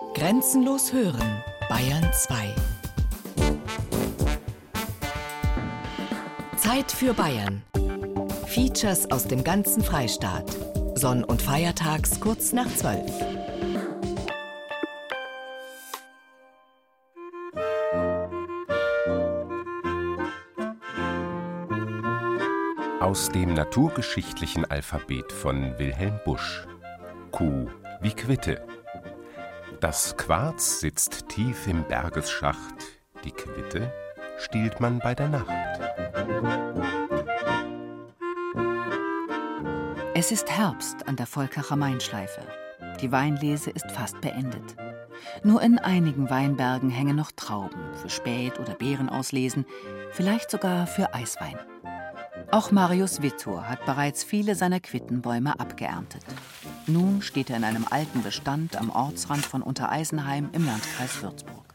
Grenzenlos 0.00 0.92
hören, 0.92 1.44
Bayern 1.68 2.10
2. 2.12 2.54
Zeit 6.56 6.90
für 6.90 7.14
Bayern. 7.14 7.62
Features 8.46 9.08
aus 9.12 9.28
dem 9.28 9.44
ganzen 9.44 9.84
Freistaat. 9.84 10.50
Sonn- 10.94 11.22
und 11.22 11.40
Feiertags 11.40 12.18
kurz 12.18 12.52
nach 12.52 12.66
12. 12.66 13.00
Aus 23.00 23.28
dem 23.28 23.54
naturgeschichtlichen 23.54 24.64
Alphabet 24.64 25.30
von 25.30 25.78
Wilhelm 25.78 26.18
Busch. 26.24 26.66
Q 27.30 27.68
wie 28.00 28.12
Quitte. 28.12 28.66
Das 29.80 30.14
Quarz 30.18 30.80
sitzt 30.80 31.30
tief 31.30 31.66
im 31.66 31.84
Bergesschacht, 31.84 32.74
die 33.24 33.30
Quitte 33.30 33.90
stiehlt 34.38 34.78
man 34.78 34.98
bei 34.98 35.14
der 35.14 35.30
Nacht. 35.30 35.48
Es 40.14 40.32
ist 40.32 40.50
Herbst 40.50 41.08
an 41.08 41.16
der 41.16 41.26
Volkacher 41.26 41.76
Mainschleife. 41.76 42.42
Die 43.00 43.10
Weinlese 43.10 43.70
ist 43.70 43.90
fast 43.90 44.20
beendet. 44.20 44.76
Nur 45.44 45.62
in 45.62 45.78
einigen 45.78 46.28
Weinbergen 46.28 46.90
hängen 46.90 47.16
noch 47.16 47.32
Trauben 47.32 47.94
für 47.94 48.10
Spät- 48.10 48.58
oder 48.58 48.74
Beerenauslesen, 48.74 49.64
vielleicht 50.10 50.50
sogar 50.50 50.86
für 50.86 51.14
Eiswein. 51.14 51.58
Auch 52.50 52.70
Marius 52.70 53.22
Wittur 53.22 53.66
hat 53.66 53.86
bereits 53.86 54.24
viele 54.24 54.56
seiner 54.56 54.80
Quittenbäume 54.80 55.58
abgeerntet. 55.58 56.24
Nun 56.92 57.22
steht 57.22 57.50
er 57.50 57.56
in 57.56 57.62
einem 57.62 57.86
alten 57.88 58.22
Bestand 58.22 58.76
am 58.76 58.90
Ortsrand 58.90 59.46
von 59.46 59.62
Untereisenheim 59.62 60.48
im 60.52 60.66
Landkreis 60.66 61.22
Würzburg. 61.22 61.74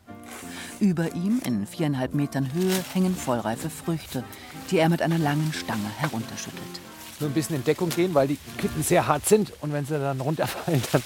Über 0.82 1.14
ihm, 1.16 1.42
in 1.46 1.66
viereinhalb 1.66 2.14
Metern 2.14 2.54
Höhe, 2.54 2.84
hängen 2.94 3.16
vollreife 3.16 3.70
Früchte, 3.70 4.26
die 4.70 4.78
er 4.78 4.90
mit 4.90 5.02
einer 5.02 5.18
langen 5.18 5.54
Stange 5.54 5.90
herunterschüttelt. 6.00 6.82
Nur 7.22 7.30
ein 7.30 7.34
bisschen 7.34 7.56
in 7.56 7.64
Deckung 7.64 7.90
gehen, 7.90 8.14
weil 8.14 8.28
die 8.28 8.38
Quitten 8.58 8.84
sehr 8.84 9.08
hart 9.08 9.26
sind 9.26 9.54
und 9.62 9.72
wenn 9.72 9.86
sie 9.86 9.98
dann 9.98 10.20
runterfallen, 10.20 10.82
dann. 10.92 11.02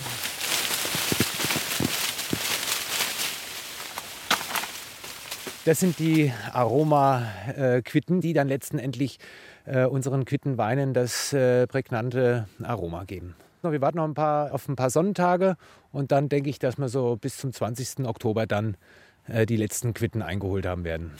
Das 5.66 5.80
sind 5.80 6.00
die 6.00 6.34
Aroma-Quitten, 6.52 8.22
die 8.22 8.34
dann 8.34 8.48
letztendlich 8.48 9.20
äh, 9.66 9.86
unseren 9.86 10.26
Quittenweinen 10.26 10.96
das 10.96 11.32
äh, 11.32 11.68
prägnante 11.68 12.48
Aroma 12.64 13.04
geben. 13.04 13.36
Wir 13.62 13.82
warten 13.82 13.98
noch 13.98 14.06
ein 14.06 14.14
paar, 14.14 14.54
auf 14.54 14.68
ein 14.68 14.76
paar 14.76 14.90
Sonnentage 14.90 15.58
und 15.92 16.12
dann 16.12 16.30
denke 16.30 16.50
ich, 16.50 16.60
dass 16.60 16.78
wir 16.78 16.90
so 16.90 17.18
bis 17.18 17.38
zum 17.38 17.52
20. 17.52 18.06
Oktober 18.06 18.48
dann 18.48 18.78
äh, 19.28 19.46
die 19.46 19.58
letzten 19.58 19.94
Quitten 19.94 20.22
eingeholt 20.22 20.66
haben 20.66 20.84
werden. 20.84 21.12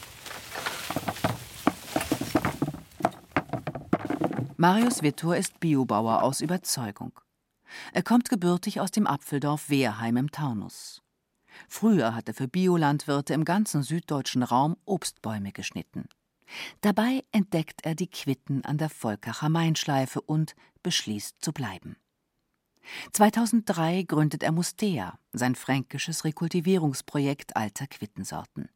Marius 4.58 5.04
Wittur 5.04 5.38
ist 5.38 5.60
Biobauer 5.60 6.24
aus 6.24 6.42
Überzeugung. 6.42 7.14
Er 7.94 8.04
kommt 8.04 8.30
gebürtig 8.30 8.82
aus 8.82 8.92
dem 8.92 9.08
Apfeldorf 9.08 9.70
Wehrheim 9.70 10.18
im 10.18 10.32
Taunus. 10.32 11.02
Früher 11.68 12.16
hat 12.16 12.28
er 12.28 12.34
für 12.34 12.48
Biolandwirte 12.48 13.34
im 13.34 13.46
ganzen 13.46 13.84
süddeutschen 13.84 14.44
Raum 14.44 14.76
Obstbäume 14.86 15.52
geschnitten. 15.52 16.08
Dabei 16.82 17.24
entdeckt 17.32 17.82
er 17.84 17.96
die 17.96 18.10
Quitten 18.10 18.66
an 18.66 18.78
der 18.78 18.90
Volkacher 18.90 19.50
Mainschleife 19.50 20.22
und 20.22 20.56
beschließt 20.84 21.38
zu 21.42 21.54
bleiben. 21.54 21.96
2003 23.14 24.04
gründet 24.04 24.44
er 24.44 24.52
Mustea, 24.52 25.20
sein 25.34 25.56
fränkisches 25.56 26.26
Rekultivierungsprojekt 26.26 27.56
alter 27.56 27.88
Quittensorten. 27.88 28.70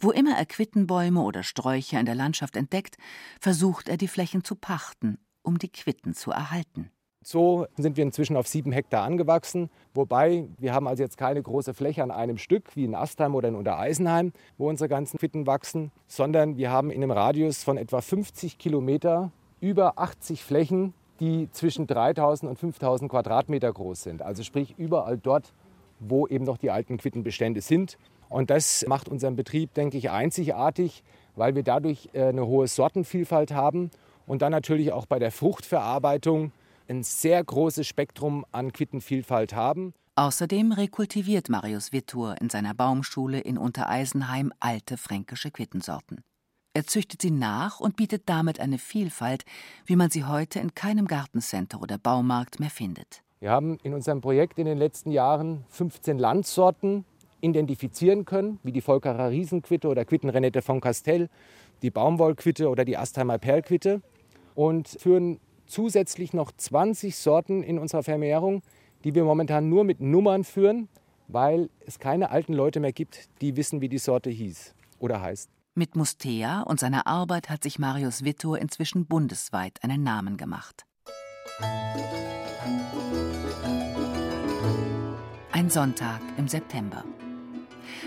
Wo 0.00 0.10
immer 0.10 0.36
er 0.36 0.46
Quittenbäume 0.46 1.20
oder 1.20 1.42
Sträucher 1.42 1.98
in 1.98 2.06
der 2.06 2.14
Landschaft 2.14 2.56
entdeckt, 2.56 2.96
versucht 3.40 3.88
er 3.88 3.96
die 3.96 4.08
Flächen 4.08 4.44
zu 4.44 4.54
pachten, 4.54 5.18
um 5.42 5.58
die 5.58 5.70
Quitten 5.70 6.14
zu 6.14 6.30
erhalten. 6.30 6.90
So 7.26 7.66
sind 7.78 7.96
wir 7.96 8.04
inzwischen 8.04 8.36
auf 8.36 8.46
sieben 8.46 8.70
Hektar 8.70 9.02
angewachsen. 9.02 9.70
Wobei 9.94 10.46
wir 10.58 10.74
haben 10.74 10.86
also 10.86 11.02
jetzt 11.02 11.16
keine 11.16 11.42
große 11.42 11.72
Fläche 11.72 12.02
an 12.02 12.10
einem 12.10 12.36
Stück 12.36 12.76
wie 12.76 12.84
in 12.84 12.94
Astheim 12.94 13.34
oder 13.34 13.48
in 13.48 13.54
Untereisenheim, 13.54 14.32
wo 14.58 14.68
unsere 14.68 14.90
ganzen 14.90 15.18
Quitten 15.18 15.46
wachsen, 15.46 15.90
sondern 16.06 16.58
wir 16.58 16.70
haben 16.70 16.90
in 16.90 17.02
einem 17.02 17.12
Radius 17.12 17.64
von 17.64 17.78
etwa 17.78 18.02
50 18.02 18.58
Kilometer 18.58 19.32
über 19.60 19.98
80 19.98 20.44
Flächen, 20.44 20.92
die 21.20 21.48
zwischen 21.52 21.86
3000 21.86 22.50
und 22.50 22.58
5000 22.58 23.10
Quadratmeter 23.10 23.72
groß 23.72 24.02
sind. 24.02 24.22
Also 24.22 24.42
sprich 24.42 24.74
überall 24.78 25.18
dort, 25.18 25.52
wo 26.00 26.26
eben 26.26 26.44
noch 26.44 26.58
die 26.58 26.70
alten 26.70 26.98
Quittenbestände 26.98 27.60
sind. 27.60 27.98
Und 28.28 28.50
das 28.50 28.84
macht 28.88 29.08
unseren 29.08 29.36
Betrieb, 29.36 29.74
denke 29.74 29.96
ich, 29.96 30.10
einzigartig, 30.10 31.04
weil 31.36 31.54
wir 31.54 31.62
dadurch 31.62 32.10
äh, 32.12 32.24
eine 32.24 32.46
hohe 32.46 32.66
Sortenvielfalt 32.66 33.52
haben 33.52 33.90
und 34.26 34.42
dann 34.42 34.52
natürlich 34.52 34.92
auch 34.92 35.06
bei 35.06 35.18
der 35.18 35.30
Fruchtverarbeitung 35.30 36.52
ein 36.88 37.02
sehr 37.02 37.42
großes 37.42 37.86
Spektrum 37.86 38.44
an 38.52 38.72
Quittenvielfalt 38.72 39.54
haben. 39.54 39.94
Außerdem 40.16 40.72
rekultiviert 40.72 41.48
Marius 41.48 41.92
Wittur 41.92 42.36
in 42.40 42.50
seiner 42.50 42.74
Baumschule 42.74 43.40
in 43.40 43.58
Untereisenheim 43.58 44.52
alte 44.60 44.96
fränkische 44.96 45.50
Quittensorten. 45.50 46.22
Er 46.76 46.88
züchtet 46.88 47.22
sie 47.22 47.30
nach 47.30 47.78
und 47.78 47.94
bietet 47.94 48.22
damit 48.26 48.58
eine 48.58 48.78
Vielfalt, 48.78 49.44
wie 49.86 49.94
man 49.94 50.10
sie 50.10 50.24
heute 50.24 50.58
in 50.58 50.74
keinem 50.74 51.06
Gartencenter 51.06 51.80
oder 51.80 51.98
Baumarkt 51.98 52.58
mehr 52.58 52.68
findet. 52.68 53.22
Wir 53.38 53.52
haben 53.52 53.78
in 53.84 53.94
unserem 53.94 54.20
Projekt 54.20 54.58
in 54.58 54.66
den 54.66 54.76
letzten 54.76 55.12
Jahren 55.12 55.64
15 55.68 56.18
Landsorten 56.18 57.04
identifizieren 57.40 58.24
können, 58.24 58.58
wie 58.64 58.72
die 58.72 58.80
Volkerer 58.80 59.30
Riesenquitte 59.30 59.86
oder 59.86 60.04
Quittenrenette 60.04 60.62
von 60.62 60.80
Castell, 60.80 61.30
die 61.82 61.92
Baumwollquitte 61.92 62.68
oder 62.68 62.84
die 62.84 62.96
Astheimer 62.96 63.38
Perlquitte 63.38 64.02
und 64.56 64.88
führen 64.88 65.38
zusätzlich 65.66 66.32
noch 66.32 66.50
20 66.50 67.14
Sorten 67.14 67.62
in 67.62 67.78
unserer 67.78 68.02
Vermehrung, 68.02 68.62
die 69.04 69.14
wir 69.14 69.22
momentan 69.22 69.68
nur 69.68 69.84
mit 69.84 70.00
Nummern 70.00 70.42
führen, 70.42 70.88
weil 71.28 71.70
es 71.86 72.00
keine 72.00 72.30
alten 72.30 72.52
Leute 72.52 72.80
mehr 72.80 72.92
gibt, 72.92 73.28
die 73.42 73.56
wissen, 73.56 73.80
wie 73.80 73.88
die 73.88 73.98
Sorte 73.98 74.30
hieß 74.30 74.74
oder 74.98 75.20
heißt. 75.20 75.50
Mit 75.76 75.96
Mustea 75.96 76.60
und 76.60 76.78
seiner 76.78 77.08
Arbeit 77.08 77.50
hat 77.50 77.64
sich 77.64 77.80
Marius 77.80 78.22
Wittor 78.24 78.58
inzwischen 78.58 79.06
bundesweit 79.06 79.82
einen 79.82 80.04
Namen 80.04 80.36
gemacht. 80.36 80.86
Ein 85.50 85.70
Sonntag 85.70 86.20
im 86.36 86.46
September. 86.46 87.02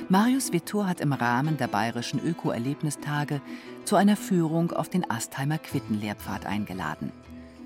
Marius 0.08 0.54
Wittor 0.54 0.88
hat 0.88 1.02
im 1.02 1.12
Rahmen 1.12 1.58
der 1.58 1.68
bayerischen 1.68 2.22
Öko-Erlebnistage 2.24 3.42
zu 3.84 3.98
einer 3.98 4.16
Führung 4.16 4.72
auf 4.72 4.88
den 4.88 5.10
Astheimer 5.12 5.58
Quittenlehrpfad 5.58 6.46
eingeladen. 6.46 7.12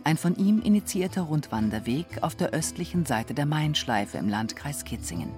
Ein 0.03 0.17
von 0.17 0.35
ihm 0.35 0.63
initiierter 0.63 1.21
Rundwanderweg 1.21 2.23
auf 2.23 2.33
der 2.33 2.53
östlichen 2.53 3.05
Seite 3.05 3.35
der 3.35 3.45
Mainschleife 3.45 4.17
im 4.17 4.29
Landkreis 4.29 4.83
Kitzingen. 4.83 5.29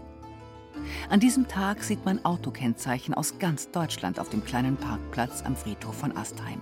An 1.10 1.20
diesem 1.20 1.48
Tag 1.48 1.84
sieht 1.84 2.06
man 2.06 2.24
Autokennzeichen 2.26 3.14
aus 3.14 3.40
ganz 3.40 3.72
Deutschland 3.72 4.20
auf 4.20 4.30
dem 4.30 4.44
kleinen 4.44 4.78
Parkplatz 4.78 5.44
am 5.44 5.56
Friedhof 5.56 5.96
von 5.96 6.16
Astheim. 6.16 6.62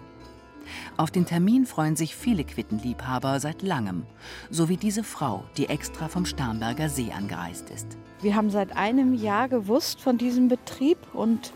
Auf 0.97 1.11
den 1.11 1.25
Termin 1.25 1.65
freuen 1.65 1.95
sich 1.95 2.15
viele 2.15 2.43
Quittenliebhaber 2.43 3.39
seit 3.39 3.61
langem, 3.61 4.05
so 4.49 4.69
wie 4.69 4.77
diese 4.77 5.03
Frau, 5.03 5.43
die 5.57 5.67
extra 5.67 6.07
vom 6.07 6.25
Starnberger 6.25 6.89
See 6.89 7.11
angereist 7.11 7.69
ist. 7.69 7.97
Wir 8.21 8.35
haben 8.35 8.49
seit 8.49 8.75
einem 8.75 9.13
Jahr 9.13 9.49
gewusst 9.49 9.99
von 9.99 10.17
diesem 10.17 10.47
Betrieb 10.47 10.97
und 11.13 11.53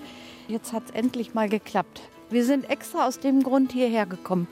jetzt 0.47 0.74
hat 0.74 0.86
es 0.86 0.92
endlich 0.92 1.34
mal 1.34 1.50
geklappt. 1.50 2.02
Wir 2.30 2.44
sind 2.44 2.70
extra 2.70 3.08
aus 3.08 3.20
dem 3.20 3.44
Grund 3.44 3.72
hierher 3.72 4.06
gekommen. 4.06 4.47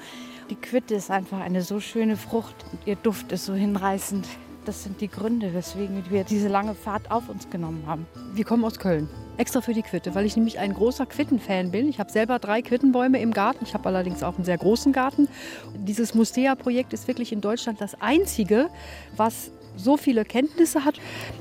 Die 0.50 0.56
Quitte 0.56 0.96
ist 0.96 1.10
einfach 1.10 1.40
eine 1.40 1.64
so 1.64 1.80
schöne 1.80 2.18
Frucht 2.18 2.56
und 2.72 2.86
ihr 2.86 2.96
Duft 2.96 3.32
ist 3.32 3.46
so 3.46 3.54
hinreißend. 3.54 4.28
Das 4.66 4.84
sind 4.84 5.02
die 5.02 5.10
Gründe, 5.10 5.54
weswegen 5.54 6.04
wir 6.10 6.24
diese 6.24 6.48
lange 6.48 6.74
Fahrt 6.74 7.12
auf 7.12 7.28
uns 7.28 7.50
genommen 7.50 7.84
haben. 7.86 8.08
Wir 8.34 8.46
kommen 8.46 8.64
aus 8.64 8.80
Köln. 8.80 9.10
Extra 9.36 9.60
für 9.60 9.74
die 9.74 9.82
Quitte, 9.82 10.16
weil 10.16 10.26
ich 10.26 10.38
nämlich 10.38 10.58
ein 10.60 10.74
großer 10.74 11.06
Quittenfan 11.06 11.72
bin. 11.72 11.90
Ich 11.90 12.00
habe 12.00 12.10
selber 12.10 12.40
drei 12.40 12.62
Quittenbäume 12.62 13.20
im 13.20 13.34
Garten. 13.34 13.66
Ich 13.66 13.74
habe 13.74 13.90
allerdings 13.90 14.24
auch 14.24 14.36
einen 14.36 14.46
sehr 14.46 14.58
großen 14.58 14.94
Garten. 14.94 15.28
Dieses 15.76 16.14
Mustea-Projekt 16.14 16.94
ist 16.94 17.10
wirklich 17.10 17.34
in 17.34 17.42
Deutschland 17.42 17.82
das 17.82 18.00
einzige, 18.00 18.70
was 19.18 19.52
so 19.76 19.98
viele 19.98 20.24
Kenntnisse 20.24 20.86
hat. 20.86 20.96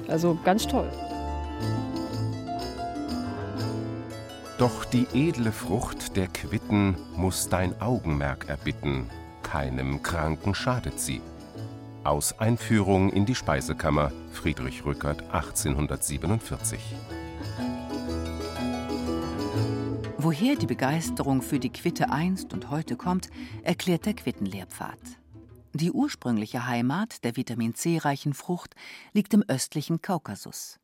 Also 0.08 0.36
ganz 0.44 0.66
toll. 0.66 0.90
Doch 4.58 4.84
die 4.84 5.06
edle 5.12 5.52
Frucht 5.52 6.16
der 6.16 6.26
Quitten 6.28 6.96
muss 7.16 7.48
dein 7.48 7.80
Augenmerk 7.80 8.48
erbitten, 8.48 9.08
keinem 9.42 10.02
Kranken 10.02 10.54
schadet 10.54 10.98
sie. 10.98 11.20
Aus 12.04 12.36
Einführung 12.40 13.10
in 13.10 13.26
die 13.26 13.36
Speisekammer 13.36 14.10
Friedrich 14.32 14.84
Rückert 14.84 15.22
1847. 15.32 16.80
Woher 20.18 20.56
die 20.56 20.66
Begeisterung 20.66 21.42
für 21.42 21.60
die 21.60 21.70
Quitte 21.70 22.10
einst 22.10 22.52
und 22.52 22.70
heute 22.70 22.96
kommt, 22.96 23.30
erklärt 23.62 24.04
der 24.06 24.14
Quittenlehrpfad. 24.14 24.98
Die 25.74 25.92
ursprüngliche 25.92 26.66
Heimat 26.66 27.22
der 27.22 27.36
Vitamin 27.36 27.76
C-reichen 27.76 28.34
Frucht 28.34 28.74
liegt 29.12 29.32
im 29.32 29.44
östlichen 29.46 30.02
Kaukasus. 30.02 30.80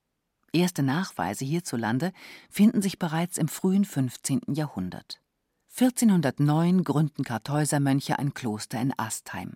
Erste 0.52 0.84
Nachweise 0.84 1.44
hierzulande 1.44 2.12
finden 2.48 2.80
sich 2.80 3.00
bereits 3.00 3.38
im 3.38 3.48
frühen 3.48 3.84
15. 3.84 4.42
Jahrhundert. 4.54 5.20
1409 5.76 6.84
gründen 6.84 7.24
Kartäusermönche 7.24 8.20
ein 8.20 8.34
Kloster 8.34 8.80
in 8.80 8.94
Astheim. 8.96 9.54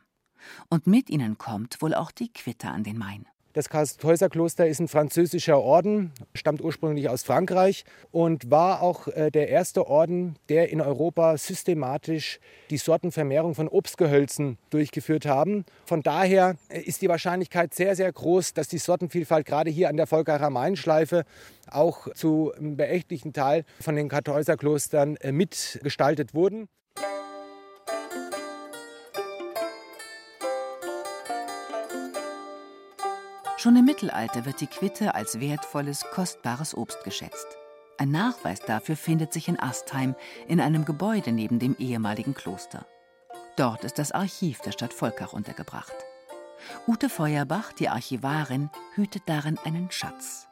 Und 0.69 0.87
mit 0.87 1.11
ihnen 1.11 1.39
kommt 1.39 1.81
wohl 1.83 1.95
auch 1.95 2.11
die 2.11 2.33
Quitte 2.33 2.69
an 2.69 2.85
den 2.85 2.99
Main. 2.99 3.27
Das 3.55 3.69
Kartäuserkloster 3.69 4.67
ist 4.67 4.81
ein 4.81 4.89
französischer 4.89 5.61
Orden, 5.61 6.13
stammt 6.35 6.63
ursprünglich 6.63 7.11
aus 7.11 7.23
Frankreich 7.23 7.85
und 8.11 8.51
war 8.51 8.81
auch 8.81 9.09
äh, 9.09 9.31
der 9.31 9.51
erste 9.51 9.87
Orden, 9.89 10.37
der 10.49 10.71
in 10.71 10.81
Europa 10.81 11.37
systematisch 11.37 12.41
die 12.71 12.79
Sortenvermehrung 12.79 13.55
von 13.55 13.69
Obstgehölzen 13.69 14.57
durchgeführt 14.71 15.27
haben. 15.27 15.67
Von 15.85 16.03
daher 16.03 16.57
äh, 16.71 16.81
ist 16.81 17.03
die 17.03 17.11
Wahrscheinlichkeit 17.11 17.75
sehr, 17.75 17.95
sehr 17.95 18.11
groß, 18.11 18.55
dass 18.55 18.69
die 18.69 18.79
Sortenvielfalt 18.79 19.45
gerade 19.45 19.69
hier 19.69 19.91
an 19.91 19.99
der 19.99 20.07
Volkacher 20.07 20.49
Mainschleife 20.49 21.25
auch 21.71 22.09
zu 22.15 22.55
einem 22.55 22.79
beachtlichen 22.79 23.35
Teil 23.35 23.67
von 23.81 23.97
den 23.97 24.09
Kartäuserklostern 24.09 25.17
äh, 25.17 25.31
mitgestaltet 25.31 26.33
wurden. 26.33 26.69
Schon 33.63 33.77
im 33.77 33.85
Mittelalter 33.85 34.45
wird 34.45 34.61
die 34.61 34.67
Quitte 34.67 35.15
als 35.15 35.39
wertvolles, 35.39 36.05
kostbares 36.13 36.77
Obst 36.77 37.05
geschätzt. 37.05 37.47
Ein 37.97 38.11
Nachweis 38.11 38.59
dafür 38.59 38.97
findet 38.97 39.33
sich 39.33 39.47
in 39.47 39.57
Astheim 39.57 40.17
in 40.49 40.61
einem 40.61 40.85
Gebäude 40.85 41.31
neben 41.31 41.61
dem 41.61 41.77
ehemaligen 41.79 42.35
Kloster. 42.35 42.85
Dort 43.55 43.85
ist 43.85 44.01
das 44.01 44.11
Archiv 44.11 44.59
der 44.63 44.73
Stadt 44.73 44.93
Volkach 44.93 45.33
untergebracht. 45.33 45.95
Ute 46.89 47.09
Feuerbach, 47.09 47.73
die 47.73 47.89
Archivarin, 47.89 48.69
hütet 48.97 49.23
darin 49.27 49.57
einen 49.65 49.93
Schatz. 49.93 50.49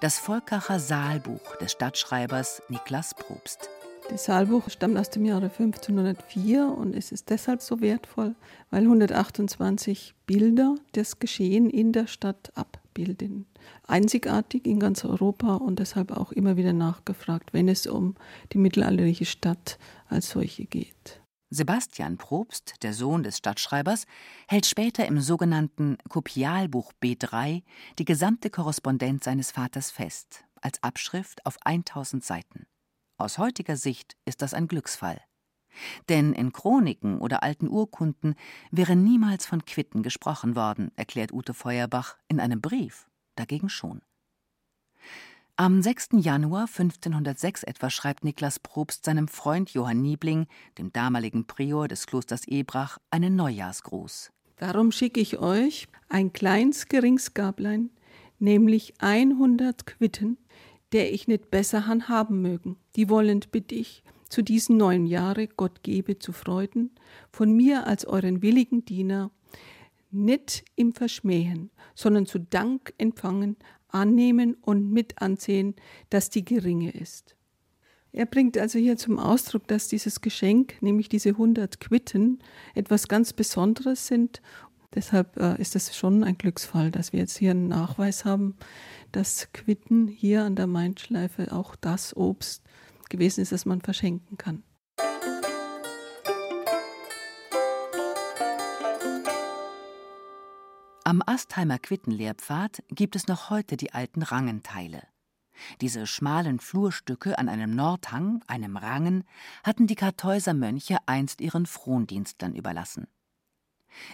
Das 0.00 0.18
Volkacher 0.18 0.78
Saalbuch 0.78 1.56
des 1.56 1.72
Stadtschreibers 1.72 2.60
Niklas 2.68 3.14
Probst. 3.14 3.70
Das 4.08 4.24
Saalbuch 4.24 4.68
stammt 4.68 4.98
aus 4.98 5.10
dem 5.10 5.24
Jahre 5.24 5.46
1504 5.46 6.66
und 6.66 6.94
es 6.94 7.12
ist 7.12 7.30
deshalb 7.30 7.62
so 7.62 7.80
wertvoll, 7.80 8.34
weil 8.70 8.82
128 8.82 10.14
Bilder 10.26 10.74
das 10.92 11.18
Geschehen 11.18 11.70
in 11.70 11.92
der 11.92 12.06
Stadt 12.06 12.52
abbilden. 12.54 13.46
Einzigartig 13.86 14.66
in 14.66 14.80
ganz 14.80 15.04
Europa 15.04 15.56
und 15.56 15.78
deshalb 15.78 16.10
auch 16.10 16.32
immer 16.32 16.56
wieder 16.56 16.72
nachgefragt, 16.72 17.52
wenn 17.52 17.68
es 17.68 17.86
um 17.86 18.16
die 18.52 18.58
mittelalterliche 18.58 19.24
Stadt 19.24 19.78
als 20.08 20.30
solche 20.30 20.66
geht. 20.66 21.22
Sebastian 21.54 22.16
Probst, 22.16 22.82
der 22.82 22.94
Sohn 22.94 23.22
des 23.22 23.38
Stadtschreibers, 23.38 24.06
hält 24.48 24.66
später 24.66 25.06
im 25.06 25.20
sogenannten 25.20 25.98
Kopialbuch 26.08 26.92
B3 27.02 27.62
die 27.98 28.04
gesamte 28.04 28.48
Korrespondenz 28.48 29.26
seines 29.26 29.50
Vaters 29.50 29.90
fest, 29.90 30.44
als 30.62 30.82
Abschrift 30.82 31.44
auf 31.44 31.58
1000 31.62 32.24
Seiten. 32.24 32.66
Aus 33.22 33.38
heutiger 33.38 33.76
Sicht 33.76 34.16
ist 34.24 34.42
das 34.42 34.52
ein 34.52 34.66
Glücksfall. 34.66 35.20
Denn 36.08 36.32
in 36.32 36.52
Chroniken 36.52 37.20
oder 37.20 37.44
alten 37.44 37.68
Urkunden 37.68 38.34
wäre 38.72 38.96
niemals 38.96 39.46
von 39.46 39.64
Quitten 39.64 40.02
gesprochen 40.02 40.56
worden, 40.56 40.90
erklärt 40.96 41.32
Ute 41.32 41.54
Feuerbach 41.54 42.16
in 42.26 42.40
einem 42.40 42.60
Brief, 42.60 43.06
dagegen 43.36 43.68
schon. 43.68 44.02
Am 45.54 45.82
6. 45.82 46.08
Januar 46.14 46.62
1506 46.62 47.62
etwa 47.62 47.90
schreibt 47.90 48.24
Niklas 48.24 48.58
Probst 48.58 49.04
seinem 49.04 49.28
Freund 49.28 49.70
Johann 49.70 50.02
Niebling, 50.02 50.48
dem 50.78 50.92
damaligen 50.92 51.46
Prior 51.46 51.86
des 51.86 52.06
Klosters 52.06 52.48
Ebrach, 52.48 52.98
einen 53.12 53.36
Neujahrsgruß. 53.36 54.32
Darum 54.56 54.90
schicke 54.90 55.20
ich 55.20 55.38
euch 55.38 55.86
ein 56.08 56.32
kleins 56.32 56.88
Geringsgablein, 56.88 57.90
nämlich 58.40 58.94
100 58.98 59.86
Quitten, 59.86 60.38
der 60.92 61.12
ich 61.12 61.28
nicht 61.28 61.50
besser 61.50 61.86
han 61.86 62.08
haben 62.08 62.42
mögen. 62.42 62.76
Die 62.96 63.08
wollend 63.08 63.50
bitte 63.50 63.74
ich, 63.74 64.02
zu 64.28 64.42
diesen 64.42 64.76
neuen 64.76 65.06
Jahre 65.06 65.46
Gott 65.46 65.82
gebe 65.82 66.18
zu 66.18 66.32
Freuden, 66.32 66.90
von 67.30 67.52
mir 67.52 67.86
als 67.86 68.04
euren 68.06 68.42
willigen 68.42 68.84
Diener, 68.84 69.30
nicht 70.10 70.64
im 70.76 70.92
Verschmähen, 70.92 71.70
sondern 71.94 72.26
zu 72.26 72.38
Dank 72.38 72.94
empfangen, 72.98 73.56
annehmen 73.88 74.56
und 74.62 74.90
mit 74.90 75.20
ansehen, 75.20 75.74
dass 76.10 76.30
die 76.30 76.44
geringe 76.44 76.90
ist. 76.90 77.36
Er 78.12 78.26
bringt 78.26 78.58
also 78.58 78.78
hier 78.78 78.98
zum 78.98 79.18
Ausdruck, 79.18 79.66
dass 79.68 79.88
dieses 79.88 80.20
Geschenk, 80.20 80.80
nämlich 80.82 81.08
diese 81.08 81.30
100 81.30 81.80
Quitten, 81.80 82.40
etwas 82.74 83.08
ganz 83.08 83.32
Besonderes 83.32 84.06
sind. 84.06 84.42
Deshalb 84.94 85.38
äh, 85.38 85.58
ist 85.60 85.74
es 85.76 85.96
schon 85.96 86.22
ein 86.22 86.36
Glücksfall, 86.36 86.90
dass 86.90 87.14
wir 87.14 87.20
jetzt 87.20 87.38
hier 87.38 87.52
einen 87.52 87.68
Nachweis 87.68 88.26
haben, 88.26 88.56
dass 89.12 89.48
Quitten 89.52 90.08
hier 90.08 90.44
an 90.44 90.56
der 90.56 90.66
Mainschleife 90.66 91.52
auch 91.52 91.76
das 91.76 92.16
Obst 92.16 92.62
gewesen 93.08 93.42
ist, 93.42 93.52
das 93.52 93.66
man 93.66 93.80
verschenken 93.80 94.38
kann. 94.38 94.64
Am 101.04 101.22
Astheimer 101.26 101.78
Quittenlehrpfad 101.78 102.82
gibt 102.88 103.16
es 103.16 103.26
noch 103.26 103.50
heute 103.50 103.76
die 103.76 103.92
alten 103.92 104.22
Rangenteile. 104.22 105.02
Diese 105.80 106.06
schmalen 106.06 106.58
Flurstücke 106.58 107.38
an 107.38 107.48
einem 107.48 107.74
Nordhang, 107.74 108.42
einem 108.46 108.76
Rangen, 108.76 109.24
hatten 109.62 109.86
die 109.86 109.94
Kartäuser 109.94 110.54
Mönche 110.54 110.96
einst 111.06 111.40
ihren 111.40 111.66
Frondienstlern 111.66 112.54
überlassen. 112.54 113.08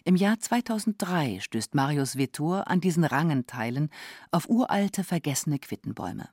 Im 0.04 0.16
Jahr 0.16 0.38
2003 0.38 1.38
stößt 1.40 1.74
Marius 1.74 2.16
Vettur 2.16 2.68
an 2.68 2.80
diesen 2.80 3.04
Rangenteilen 3.04 3.90
auf 4.30 4.48
uralte, 4.48 5.04
vergessene 5.04 5.58
Quittenbäume. 5.58 6.28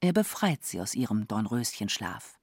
Er 0.00 0.12
befreit 0.12 0.64
sie 0.64 0.80
aus 0.80 0.94
ihrem 0.94 1.28
Dornröschenschlaf. 1.28 2.38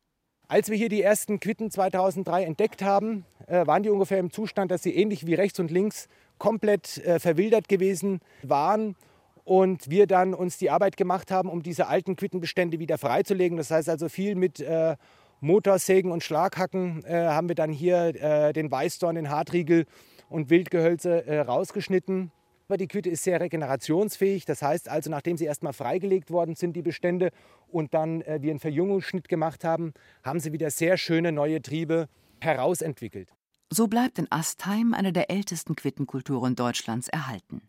Als 0.47 0.69
wir 0.69 0.77
hier 0.77 0.89
die 0.89 1.03
ersten 1.03 1.39
Quitten 1.39 1.69
2003 1.69 2.43
entdeckt 2.43 2.81
haben, 2.81 3.25
äh, 3.47 3.67
waren 3.67 3.83
die 3.83 3.89
ungefähr 3.89 4.17
im 4.17 4.31
Zustand, 4.31 4.71
dass 4.71 4.81
sie 4.81 4.95
ähnlich 4.95 5.27
wie 5.27 5.35
rechts 5.35 5.59
und 5.59 5.69
links 5.69 6.07
komplett 6.39 6.97
äh, 6.99 7.19
verwildert 7.19 7.67
gewesen 7.69 8.19
waren 8.41 8.95
und 9.43 9.89
wir 9.89 10.07
dann 10.07 10.33
uns 10.33 10.57
die 10.57 10.69
Arbeit 10.69 10.97
gemacht 10.97 11.31
haben, 11.31 11.49
um 11.49 11.61
diese 11.61 11.87
alten 11.87 12.15
Quittenbestände 12.15 12.79
wieder 12.79 12.97
freizulegen. 12.97 13.57
Das 13.57 13.69
heißt 13.69 13.89
also 13.89 14.09
viel 14.09 14.35
mit 14.35 14.59
äh, 14.59 14.95
Motorsägen 15.41 16.11
und 16.11 16.23
Schlaghacken 16.23 17.03
äh, 17.05 17.27
haben 17.27 17.47
wir 17.47 17.55
dann 17.55 17.71
hier 17.71 18.15
äh, 18.15 18.53
den 18.53 18.71
Weißdorn, 18.71 19.15
den 19.15 19.29
Hartriegel 19.29 19.85
und 20.29 20.49
Wildgehölze 20.49 21.25
äh, 21.25 21.39
rausgeschnitten. 21.39 22.31
Aber 22.67 22.77
die 22.77 22.87
Quitte 22.87 23.09
ist 23.09 23.23
sehr 23.23 23.41
regenerationsfähig. 23.41 24.45
Das 24.45 24.61
heißt 24.61 24.89
also, 24.89 25.09
nachdem 25.09 25.37
sie 25.37 25.45
erstmal 25.45 25.73
freigelegt 25.73 26.29
worden 26.29 26.55
sind, 26.55 26.75
die 26.75 26.83
Bestände, 26.83 27.31
und 27.67 27.93
dann 27.93 28.21
äh, 28.21 28.39
wir 28.41 28.51
einen 28.51 28.59
Verjüngungsschnitt 28.59 29.27
gemacht 29.27 29.63
haben, 29.63 29.93
haben 30.23 30.39
sie 30.39 30.53
wieder 30.53 30.69
sehr 30.69 30.97
schöne 30.97 31.31
neue 31.31 31.61
Triebe 31.61 32.07
herausentwickelt. 32.39 33.33
So 33.71 33.87
bleibt 33.87 34.17
in 34.17 34.27
Astheim 34.31 34.93
eine 34.93 35.13
der 35.13 35.29
ältesten 35.29 35.75
Quittenkulturen 35.75 36.55
Deutschlands 36.55 37.07
erhalten. 37.07 37.61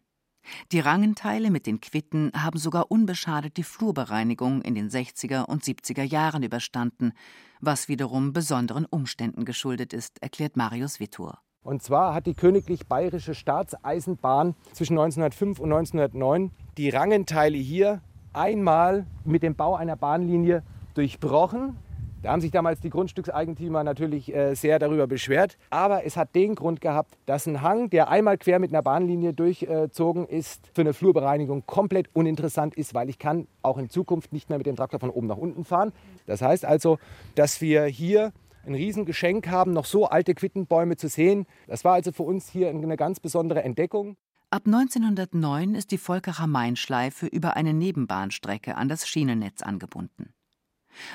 Die 0.72 0.80
Rangenteile 0.80 1.50
mit 1.50 1.66
den 1.66 1.80
Quitten 1.80 2.32
haben 2.34 2.58
sogar 2.58 2.90
unbeschadet 2.90 3.56
die 3.56 3.62
Flurbereinigung 3.62 4.62
in 4.62 4.74
den 4.74 4.88
60er 4.88 5.44
und 5.44 5.62
70er 5.62 6.02
Jahren 6.02 6.42
überstanden, 6.42 7.12
was 7.60 7.88
wiederum 7.88 8.32
besonderen 8.32 8.86
Umständen 8.86 9.44
geschuldet 9.44 9.92
ist, 9.92 10.22
erklärt 10.22 10.56
Marius 10.56 11.00
Wittur. 11.00 11.38
Und 11.62 11.82
zwar 11.82 12.14
hat 12.14 12.26
die 12.26 12.32
Königlich 12.32 12.86
Bayerische 12.86 13.34
Staatseisenbahn 13.34 14.54
zwischen 14.72 14.94
1905 14.94 15.60
und 15.60 15.72
1909 15.72 16.52
die 16.78 16.88
Rangenteile 16.88 17.58
hier 17.58 18.00
einmal 18.32 19.06
mit 19.24 19.42
dem 19.42 19.54
Bau 19.54 19.74
einer 19.74 19.96
Bahnlinie 19.96 20.62
durchbrochen. 20.94 21.76
Da 22.22 22.32
haben 22.32 22.40
sich 22.40 22.50
damals 22.50 22.80
die 22.80 22.88
Grundstückseigentümer 22.88 23.84
natürlich 23.84 24.34
äh, 24.34 24.54
sehr 24.54 24.78
darüber 24.78 25.06
beschwert. 25.06 25.58
Aber 25.68 26.04
es 26.04 26.16
hat 26.16 26.34
den 26.34 26.54
Grund 26.54 26.80
gehabt, 26.80 27.18
dass 27.26 27.46
ein 27.46 27.60
Hang, 27.60 27.90
der 27.90 28.08
einmal 28.08 28.38
quer 28.38 28.58
mit 28.58 28.70
einer 28.70 28.82
Bahnlinie 28.82 29.34
durchzogen 29.34 30.26
ist, 30.26 30.70
für 30.74 30.82
eine 30.82 30.94
Flurbereinigung 30.94 31.64
komplett 31.66 32.08
uninteressant 32.14 32.74
ist, 32.74 32.94
weil 32.94 33.10
ich 33.10 33.18
kann 33.18 33.46
auch 33.62 33.76
in 33.76 33.90
Zukunft 33.90 34.32
nicht 34.32 34.48
mehr 34.48 34.58
mit 34.58 34.66
dem 34.66 34.76
Traktor 34.76 35.00
von 35.00 35.10
oben 35.10 35.26
nach 35.26 35.38
unten 35.38 35.64
fahren. 35.64 35.92
Das 36.26 36.40
heißt 36.40 36.64
also, 36.64 36.98
dass 37.34 37.60
wir 37.60 37.84
hier 37.84 38.32
ein 38.64 38.74
Riesengeschenk 38.74 39.48
haben, 39.48 39.72
noch 39.72 39.84
so 39.84 40.06
alte 40.06 40.34
Quittenbäume 40.34 40.96
zu 40.96 41.08
sehen. 41.08 41.46
Das 41.66 41.84
war 41.84 41.94
also 41.94 42.12
für 42.12 42.22
uns 42.22 42.48
hier 42.48 42.68
eine 42.68 42.96
ganz 42.96 43.20
besondere 43.20 43.62
Entdeckung. 43.62 44.16
Ab 44.50 44.62
1909 44.66 45.74
ist 45.74 45.92
die 45.92 45.98
Volkacher 45.98 46.46
Mainschleife 46.46 47.26
über 47.26 47.56
eine 47.56 47.72
Nebenbahnstrecke 47.72 48.76
an 48.76 48.88
das 48.88 49.06
Schienennetz 49.06 49.62
angebunden. 49.62 50.34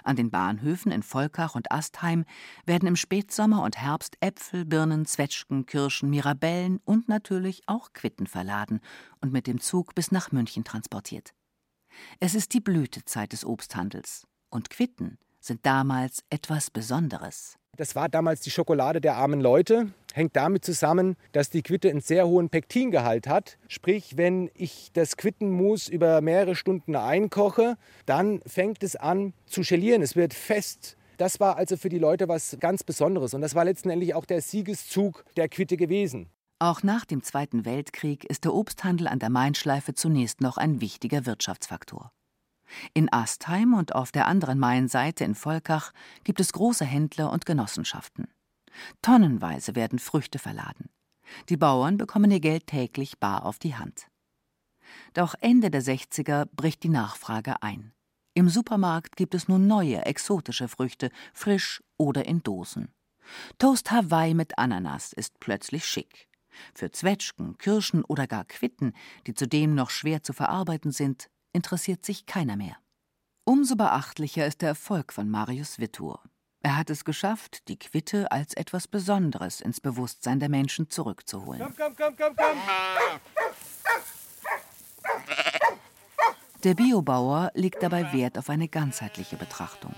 An 0.03 0.15
den 0.15 0.31
Bahnhöfen 0.31 0.91
in 0.91 1.03
Volkach 1.03 1.53
und 1.53 1.69
Astheim 1.69 2.23
werden 2.65 2.87
im 2.87 2.95
Spätsommer 2.95 3.63
und 3.63 3.77
Herbst 3.77 4.15
Äpfel, 4.21 4.63
Birnen, 4.63 5.05
Zwetschgen, 5.05 5.65
Kirschen, 5.65 6.09
Mirabellen 6.09 6.79
und 6.85 7.09
natürlich 7.09 7.63
auch 7.67 7.91
Quitten 7.91 8.25
verladen 8.25 8.79
und 9.19 9.33
mit 9.33 9.47
dem 9.47 9.59
Zug 9.59 9.93
bis 9.95 10.11
nach 10.11 10.31
München 10.31 10.63
transportiert. 10.63 11.33
Es 12.21 12.35
ist 12.35 12.53
die 12.53 12.61
Blütezeit 12.61 13.33
des 13.33 13.45
Obsthandels 13.45 14.25
und 14.49 14.69
Quitten 14.69 15.17
sind 15.45 15.65
damals 15.65 16.23
etwas 16.29 16.71
Besonderes. 16.71 17.57
Das 17.77 17.95
war 17.95 18.07
damals 18.07 18.41
die 18.41 18.51
Schokolade 18.51 19.01
der 19.01 19.15
armen 19.17 19.41
Leute. 19.41 19.91
Hängt 20.13 20.35
damit 20.35 20.63
zusammen, 20.63 21.17
dass 21.33 21.49
die 21.49 21.61
Quitte 21.61 21.89
einen 21.89 21.99
sehr 21.99 22.25
hohen 22.25 22.49
Pektingehalt 22.49 23.27
hat. 23.27 23.57
Sprich, 23.67 24.15
wenn 24.15 24.49
ich 24.53 24.91
das 24.93 25.17
Quittenmus 25.17 25.89
über 25.89 26.21
mehrere 26.21 26.55
Stunden 26.55 26.95
einkoche, 26.95 27.75
dann 28.05 28.41
fängt 28.47 28.81
es 28.81 28.95
an 28.95 29.33
zu 29.45 29.61
gelieren. 29.61 30.01
Es 30.01 30.15
wird 30.15 30.33
fest. 30.33 30.95
Das 31.17 31.39
war 31.39 31.57
also 31.57 31.75
für 31.75 31.89
die 31.89 31.99
Leute 31.99 32.29
was 32.29 32.57
ganz 32.59 32.83
Besonderes. 32.83 33.33
Und 33.33 33.41
das 33.41 33.55
war 33.55 33.65
letztendlich 33.65 34.13
auch 34.13 34.25
der 34.25 34.41
Siegeszug 34.41 35.25
der 35.35 35.49
Quitte 35.49 35.75
gewesen. 35.75 36.29
Auch 36.59 36.83
nach 36.83 37.03
dem 37.03 37.21
Zweiten 37.21 37.65
Weltkrieg 37.65 38.23
ist 38.23 38.45
der 38.45 38.53
Obsthandel 38.53 39.07
an 39.07 39.19
der 39.19 39.29
Mainschleife 39.29 39.93
zunächst 39.93 40.39
noch 40.39 40.57
ein 40.57 40.79
wichtiger 40.79 41.25
Wirtschaftsfaktor. 41.25 42.11
In 42.93 43.11
Astheim 43.11 43.73
und 43.73 43.95
auf 43.95 44.11
der 44.11 44.27
anderen 44.27 44.59
Mainseite 44.59 45.23
in 45.23 45.35
Volkach 45.35 45.91
gibt 46.23 46.39
es 46.39 46.53
große 46.53 46.85
Händler 46.85 47.31
und 47.31 47.45
Genossenschaften. 47.45 48.27
Tonnenweise 49.01 49.75
werden 49.75 49.99
Früchte 49.99 50.39
verladen. 50.39 50.89
Die 51.49 51.57
Bauern 51.57 51.97
bekommen 51.97 52.31
ihr 52.31 52.39
Geld 52.39 52.67
täglich 52.67 53.19
bar 53.19 53.45
auf 53.45 53.59
die 53.59 53.75
Hand. 53.75 54.07
Doch 55.13 55.35
Ende 55.41 55.71
der 55.71 55.81
60er 55.81 56.47
bricht 56.51 56.83
die 56.83 56.89
Nachfrage 56.89 57.61
ein. 57.61 57.93
Im 58.33 58.49
Supermarkt 58.49 59.15
gibt 59.15 59.33
es 59.33 59.47
nun 59.47 59.65
neue, 59.65 60.05
exotische 60.05 60.67
Früchte, 60.67 61.09
frisch 61.33 61.81
oder 61.97 62.25
in 62.25 62.43
Dosen. 62.43 62.93
Toast 63.57 63.91
Hawaii 63.91 64.33
mit 64.33 64.57
Ananas 64.57 65.13
ist 65.13 65.39
plötzlich 65.39 65.85
schick. 65.85 66.27
Für 66.73 66.91
Zwetschgen, 66.91 67.57
Kirschen 67.57 68.03
oder 68.03 68.27
gar 68.27 68.45
Quitten, 68.45 68.93
die 69.27 69.33
zudem 69.33 69.73
noch 69.75 69.89
schwer 69.89 70.21
zu 70.21 70.33
verarbeiten 70.33 70.91
sind, 70.91 71.29
interessiert 71.55 72.05
sich 72.05 72.25
keiner 72.25 72.55
mehr. 72.55 72.75
Umso 73.45 73.75
beachtlicher 73.75 74.45
ist 74.45 74.61
der 74.61 74.69
Erfolg 74.69 75.13
von 75.13 75.29
Marius 75.29 75.79
Wittur. 75.79 76.19
Er 76.61 76.77
hat 76.77 76.89
es 76.89 77.05
geschafft, 77.05 77.67
die 77.67 77.77
Quitte 77.77 78.31
als 78.31 78.53
etwas 78.55 78.87
Besonderes 78.87 79.61
ins 79.61 79.79
Bewusstsein 79.79 80.39
der 80.39 80.49
Menschen 80.49 80.89
zurückzuholen. 80.89 81.61
Komm, 81.77 81.95
komm, 81.95 82.15
komm, 82.17 82.35
der 86.63 86.73
Biobauer 86.73 87.51
legt 87.53 87.83
dabei 87.83 88.11
Wert 88.11 88.39
auf 88.39 88.49
eine 88.49 88.67
ganzheitliche 88.67 89.37
Betrachtung. 89.37 89.93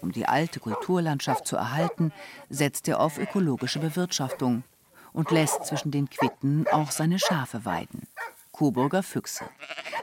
Um 0.00 0.12
die 0.12 0.26
alte 0.26 0.60
Kulturlandschaft 0.60 1.46
zu 1.46 1.56
erhalten, 1.56 2.12
setzt 2.48 2.86
er 2.86 3.00
auf 3.00 3.18
ökologische 3.18 3.80
Bewirtschaftung 3.80 4.62
und 5.12 5.32
lässt 5.32 5.66
zwischen 5.66 5.90
den 5.90 6.08
Quitten 6.08 6.66
auch 6.70 6.92
seine 6.92 7.18
Schafe 7.18 7.64
weiden. 7.64 8.06
Coburger 8.60 9.02
Füchse. 9.02 9.48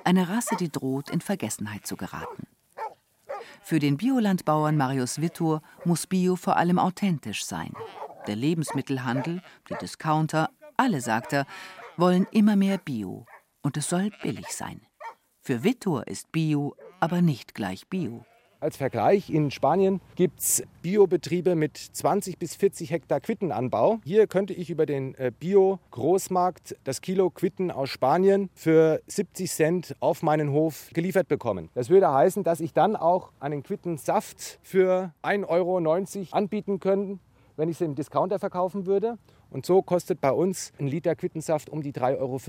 Eine 0.04 0.30
Rasse, 0.30 0.56
die 0.56 0.72
droht, 0.72 1.12
in 1.12 1.22
Vergessenheit 1.22 1.86
zu 1.86 1.96
geraten. 1.96 2.48
Für 3.62 3.78
den 3.78 3.98
Biolandbauern 3.98 4.76
Marius 4.76 5.22
Wittur 5.22 5.62
muss 5.86 6.08
Bio 6.08 6.36
vor 6.36 6.58
allem 6.58 6.80
authentisch 6.80 7.46
sein. 7.46 7.72
Der 8.26 8.36
Lebensmittelhandel, 8.36 9.44
die 9.70 9.76
Discounter, 9.76 10.50
alle, 10.76 11.02
sagt 11.02 11.34
er, 11.34 11.46
wollen 11.98 12.26
immer 12.32 12.56
mehr 12.56 12.80
Bio. 12.80 13.28
Und 13.62 13.78
es 13.78 13.90
soll 13.90 14.10
billig 14.24 14.48
sein. 14.48 14.82
Für 15.44 15.64
Wittur 15.64 16.08
ist 16.08 16.32
Bio 16.32 16.76
aber 17.00 17.22
nicht 17.22 17.54
gleich 17.54 17.88
Bio. 17.88 18.26
Als 18.60 18.76
Vergleich, 18.76 19.30
in 19.30 19.52
Spanien 19.52 20.02
gibt 20.16 20.40
es 20.40 20.64
Biobetriebe 20.82 21.54
mit 21.54 21.78
20 21.78 22.40
bis 22.40 22.56
40 22.56 22.90
Hektar 22.90 23.20
Quittenanbau. 23.20 24.00
Hier 24.04 24.26
könnte 24.26 24.54
ich 24.54 24.72
über 24.72 24.88
den 24.88 25.14
äh, 25.16 25.32
Bio-Großmarkt 25.40 26.76
das 26.84 27.02
Kilo 27.02 27.30
Quitten 27.30 27.70
aus 27.70 27.90
Spanien 27.90 28.50
für 28.56 29.00
70 29.06 29.52
Cent 29.52 29.96
auf 30.00 30.24
meinen 30.24 30.52
Hof 30.52 30.90
geliefert 30.92 31.28
bekommen. 31.28 31.70
Das 31.76 31.92
würde 31.92 32.12
heißen, 32.12 32.44
dass 32.44 32.60
ich 32.60 32.74
dann 32.74 32.96
auch 32.96 33.32
einen 33.40 33.62
Quittensaft 33.62 34.58
für 34.64 35.14
1,90 35.22 35.48
Euro 35.50 35.78
anbieten 36.32 36.80
könnte, 36.80 37.20
wenn 37.58 37.70
ich 37.70 37.76
es 37.76 37.82
im 37.82 37.94
Discounter 37.94 38.40
verkaufen 38.40 38.88
würde. 38.88 39.20
Und 39.50 39.66
so 39.66 39.82
kostet 39.82 40.22
bei 40.22 40.32
uns 40.32 40.72
ein 40.80 40.88
Liter 40.88 41.16
Quittensaft 41.16 41.70
um 41.70 41.82
die 41.82 41.94
3,50 41.94 42.20
Euro. 42.20 42.40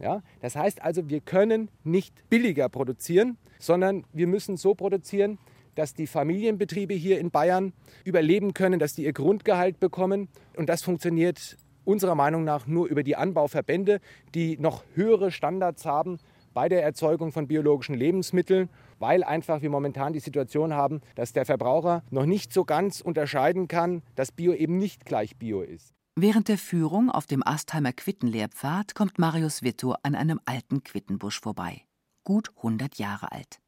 Ja? 0.00 0.22
Das 0.40 0.56
heißt 0.56 0.82
also, 0.82 1.08
wir 1.08 1.20
können 1.20 1.68
nicht 1.84 2.28
billiger 2.28 2.68
produzieren, 2.68 3.36
sondern 3.58 4.04
wir 4.12 4.26
müssen 4.26 4.56
so 4.56 4.74
produzieren, 4.74 5.38
dass 5.74 5.94
die 5.94 6.06
Familienbetriebe 6.06 6.94
hier 6.94 7.20
in 7.20 7.30
Bayern 7.30 7.72
überleben 8.04 8.52
können, 8.52 8.80
dass 8.80 8.94
die 8.94 9.04
ihr 9.04 9.12
Grundgehalt 9.12 9.78
bekommen. 9.78 10.28
Und 10.56 10.68
das 10.68 10.82
funktioniert 10.82 11.56
unserer 11.84 12.14
Meinung 12.14 12.44
nach 12.44 12.66
nur 12.66 12.88
über 12.88 13.02
die 13.02 13.16
Anbauverbände, 13.16 14.00
die 14.34 14.58
noch 14.58 14.82
höhere 14.94 15.30
Standards 15.30 15.86
haben 15.86 16.18
bei 16.52 16.68
der 16.68 16.82
Erzeugung 16.82 17.30
von 17.30 17.46
biologischen 17.46 17.94
Lebensmitteln, 17.94 18.68
weil 18.98 19.22
einfach 19.22 19.62
wir 19.62 19.70
momentan 19.70 20.12
die 20.12 20.18
Situation 20.18 20.74
haben, 20.74 21.00
dass 21.14 21.32
der 21.32 21.46
Verbraucher 21.46 22.02
noch 22.10 22.26
nicht 22.26 22.52
so 22.52 22.64
ganz 22.64 23.00
unterscheiden 23.00 23.68
kann, 23.68 24.02
dass 24.16 24.32
Bio 24.32 24.52
eben 24.52 24.78
nicht 24.78 25.04
gleich 25.04 25.36
Bio 25.36 25.62
ist. 25.62 25.94
Während 26.20 26.48
der 26.48 26.58
Führung 26.58 27.10
auf 27.10 27.26
dem 27.26 27.46
Astheimer 27.46 27.92
Quittenlehrpfad 27.92 28.96
kommt 28.96 29.20
Marius 29.20 29.62
Wittor 29.62 30.00
an 30.02 30.16
einem 30.16 30.40
alten 30.46 30.82
Quittenbusch 30.82 31.40
vorbei 31.40 31.84
gut 32.28 32.50
100 32.58 32.98
Jahre 32.98 33.32
alt. 33.32 33.58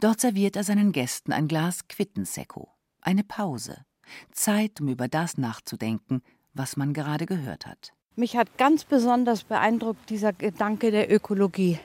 Dort 0.00 0.20
serviert 0.20 0.54
er 0.56 0.64
seinen 0.64 0.92
Gästen 0.92 1.32
ein 1.32 1.48
Glas 1.48 1.88
Quittensekko, 1.88 2.68
eine 3.00 3.24
Pause, 3.24 3.86
Zeit, 4.32 4.82
um 4.82 4.88
über 4.88 5.08
das 5.08 5.38
nachzudenken, 5.38 6.22
was 6.52 6.76
man 6.76 6.92
gerade 6.92 7.24
gehört 7.24 7.64
hat. 7.66 7.94
Mich 8.16 8.36
hat 8.36 8.58
ganz 8.58 8.84
besonders 8.84 9.44
beeindruckt 9.44 10.10
dieser 10.10 10.34
Gedanke 10.34 10.90
der 10.90 11.10
Ökologie. 11.10 11.78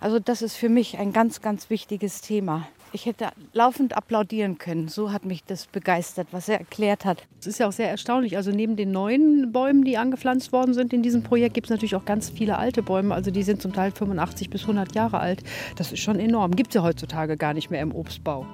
Also 0.00 0.18
das 0.18 0.42
ist 0.42 0.56
für 0.56 0.68
mich 0.68 0.98
ein 0.98 1.14
ganz, 1.14 1.40
ganz 1.40 1.70
wichtiges 1.70 2.20
Thema. 2.20 2.68
Ich 2.94 3.06
hätte 3.06 3.30
laufend 3.54 3.96
applaudieren 3.96 4.58
können. 4.58 4.88
So 4.88 5.12
hat 5.12 5.24
mich 5.24 5.42
das 5.44 5.66
begeistert, 5.66 6.28
was 6.30 6.50
er 6.50 6.58
erklärt 6.58 7.06
hat. 7.06 7.26
Es 7.40 7.46
ist 7.46 7.58
ja 7.58 7.66
auch 7.66 7.72
sehr 7.72 7.88
erstaunlich. 7.88 8.36
Also 8.36 8.50
neben 8.50 8.76
den 8.76 8.92
neuen 8.92 9.50
Bäumen, 9.50 9.84
die 9.84 9.96
angepflanzt 9.96 10.52
worden 10.52 10.74
sind 10.74 10.92
in 10.92 11.02
diesem 11.02 11.22
Projekt, 11.22 11.54
gibt 11.54 11.68
es 11.68 11.70
natürlich 11.70 11.96
auch 11.96 12.04
ganz 12.04 12.28
viele 12.28 12.58
alte 12.58 12.82
Bäume. 12.82 13.14
Also 13.14 13.30
die 13.30 13.42
sind 13.42 13.62
zum 13.62 13.72
Teil 13.72 13.92
85 13.92 14.50
bis 14.50 14.62
100 14.62 14.94
Jahre 14.94 15.20
alt. 15.20 15.42
Das 15.76 15.90
ist 15.90 16.00
schon 16.00 16.20
enorm. 16.20 16.54
Gibt 16.54 16.68
es 16.70 16.74
ja 16.74 16.82
heutzutage 16.82 17.38
gar 17.38 17.54
nicht 17.54 17.70
mehr 17.70 17.80
im 17.80 17.94
Obstbau. 17.94 18.46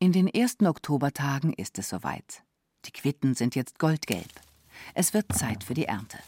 In 0.00 0.12
den 0.12 0.28
ersten 0.28 0.68
Oktobertagen 0.68 1.52
ist 1.52 1.76
es 1.80 1.88
soweit. 1.88 2.44
Die 2.84 2.92
Quitten 2.92 3.34
sind 3.34 3.56
jetzt 3.56 3.80
goldgelb. 3.80 4.30
Es 4.94 5.12
wird 5.12 5.32
Zeit 5.32 5.64
für 5.64 5.74
die 5.74 5.86
Ernte. 5.86 6.18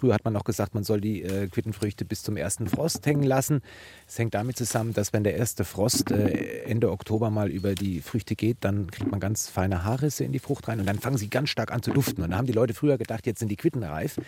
Früher 0.00 0.14
hat 0.14 0.24
man 0.24 0.32
noch 0.32 0.44
gesagt, 0.44 0.74
man 0.74 0.82
soll 0.82 1.00
die 1.02 1.22
äh, 1.22 1.46
Quittenfrüchte 1.48 2.06
bis 2.06 2.22
zum 2.22 2.38
ersten 2.38 2.68
Frost 2.68 3.04
hängen 3.04 3.22
lassen. 3.22 3.60
Es 4.08 4.18
hängt 4.18 4.34
damit 4.34 4.56
zusammen, 4.56 4.94
dass 4.94 5.12
wenn 5.12 5.24
der 5.24 5.36
erste 5.36 5.64
Frost 5.64 6.10
äh, 6.10 6.62
Ende 6.62 6.90
Oktober 6.90 7.28
mal 7.28 7.50
über 7.50 7.74
die 7.74 8.00
Früchte 8.00 8.34
geht, 8.34 8.58
dann 8.62 8.90
kriegt 8.90 9.10
man 9.10 9.20
ganz 9.20 9.48
feine 9.48 9.84
Haarrisse 9.84 10.24
in 10.24 10.32
die 10.32 10.38
Frucht 10.38 10.68
rein 10.68 10.80
und 10.80 10.86
dann 10.86 10.98
fangen 10.98 11.18
sie 11.18 11.28
ganz 11.28 11.50
stark 11.50 11.70
an 11.70 11.82
zu 11.82 11.90
duften. 11.90 12.24
Und 12.24 12.30
da 12.30 12.38
haben 12.38 12.46
die 12.46 12.54
Leute 12.54 12.72
früher 12.72 12.96
gedacht, 12.96 13.26
jetzt 13.26 13.40
sind 13.40 13.50
die 13.50 13.56
Quitten 13.56 13.82
reif. 13.82 14.18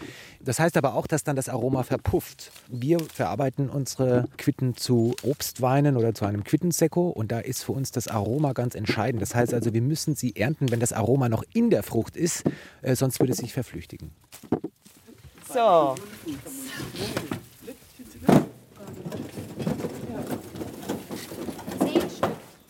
Das 0.41 0.59
heißt 0.59 0.77
aber 0.77 0.95
auch, 0.95 1.07
dass 1.07 1.25
dann 1.25 1.37
das 1.37 1.49
Aroma 1.49 1.85
verpufft. 1.85 2.53
Wir 2.69 3.01
verarbeiten 3.01 3.71
unsere 3.71 4.29
Quitten 4.37 4.77
zu 4.77 5.15
Obstweinen 5.23 5.97
oder 5.97 6.15
zu 6.15 6.27
einem 6.27 6.45
Quittensekko 6.45 7.09
und 7.09 7.33
da 7.33 7.39
ist 7.39 7.65
für 7.65 7.73
uns 7.73 7.93
das 7.93 8.09
Aroma 8.09 8.53
ganz 8.53 8.75
entscheidend. 8.75 9.23
Das 9.23 9.35
heißt 9.35 9.55
also, 9.55 9.73
wir 9.73 9.83
müssen 9.83 10.17
sie 10.17 10.37
ernten, 10.37 10.71
wenn 10.71 10.81
das 10.81 10.93
Aroma 10.93 11.31
noch 11.31 11.45
in 11.55 11.71
der 11.71 11.83
Frucht 11.83 12.15
ist, 12.15 12.45
äh, 12.83 12.95
sonst 12.95 13.21
würde 13.21 13.33
es 13.33 13.39
sich 13.39 13.55
verflüchtigen. 13.55 14.11
So. 15.53 15.95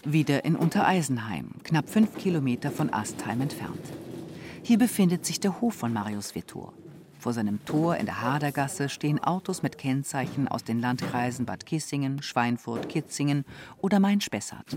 Wieder 0.04 0.44
in 0.44 0.56
Untereisenheim, 0.56 1.50
knapp 1.62 1.88
fünf 1.88 2.16
Kilometer 2.16 2.70
von 2.70 2.92
Astheim 2.92 3.40
entfernt. 3.40 3.80
Hier 4.62 4.78
befindet 4.78 5.24
sich 5.24 5.38
der 5.38 5.60
Hof 5.60 5.74
von 5.74 5.92
Marius 5.92 6.34
Wittur. 6.34 6.72
Vor 7.18 7.32
seinem 7.32 7.64
Tor 7.64 7.96
in 7.96 8.06
der 8.06 8.20
Hadergasse 8.20 8.88
stehen 8.88 9.22
Autos 9.22 9.62
mit 9.62 9.78
Kennzeichen 9.78 10.48
aus 10.48 10.64
den 10.64 10.80
Landkreisen 10.80 11.46
Bad 11.46 11.66
Kissingen, 11.66 12.20
Schweinfurt, 12.20 12.88
Kitzingen 12.88 13.44
oder 13.80 14.00
Main-Spessart. 14.00 14.76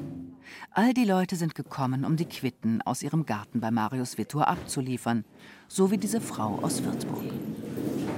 All 0.70 0.94
die 0.94 1.06
Leute 1.06 1.38
sind 1.38 1.56
gekommen, 1.56 2.06
um 2.06 2.18
die 2.18 2.26
Quitten 2.26 2.84
aus 2.84 3.02
ihrem 3.02 3.26
Garten 3.26 3.62
bei 3.62 3.72
Marius 3.72 4.20
Wittur 4.20 4.48
abzuliefern, 4.48 5.26
so 5.68 5.90
wie 5.90 5.98
diese 5.98 6.22
Frau 6.22 6.60
aus 6.62 6.84
Würzburg. 6.84 7.24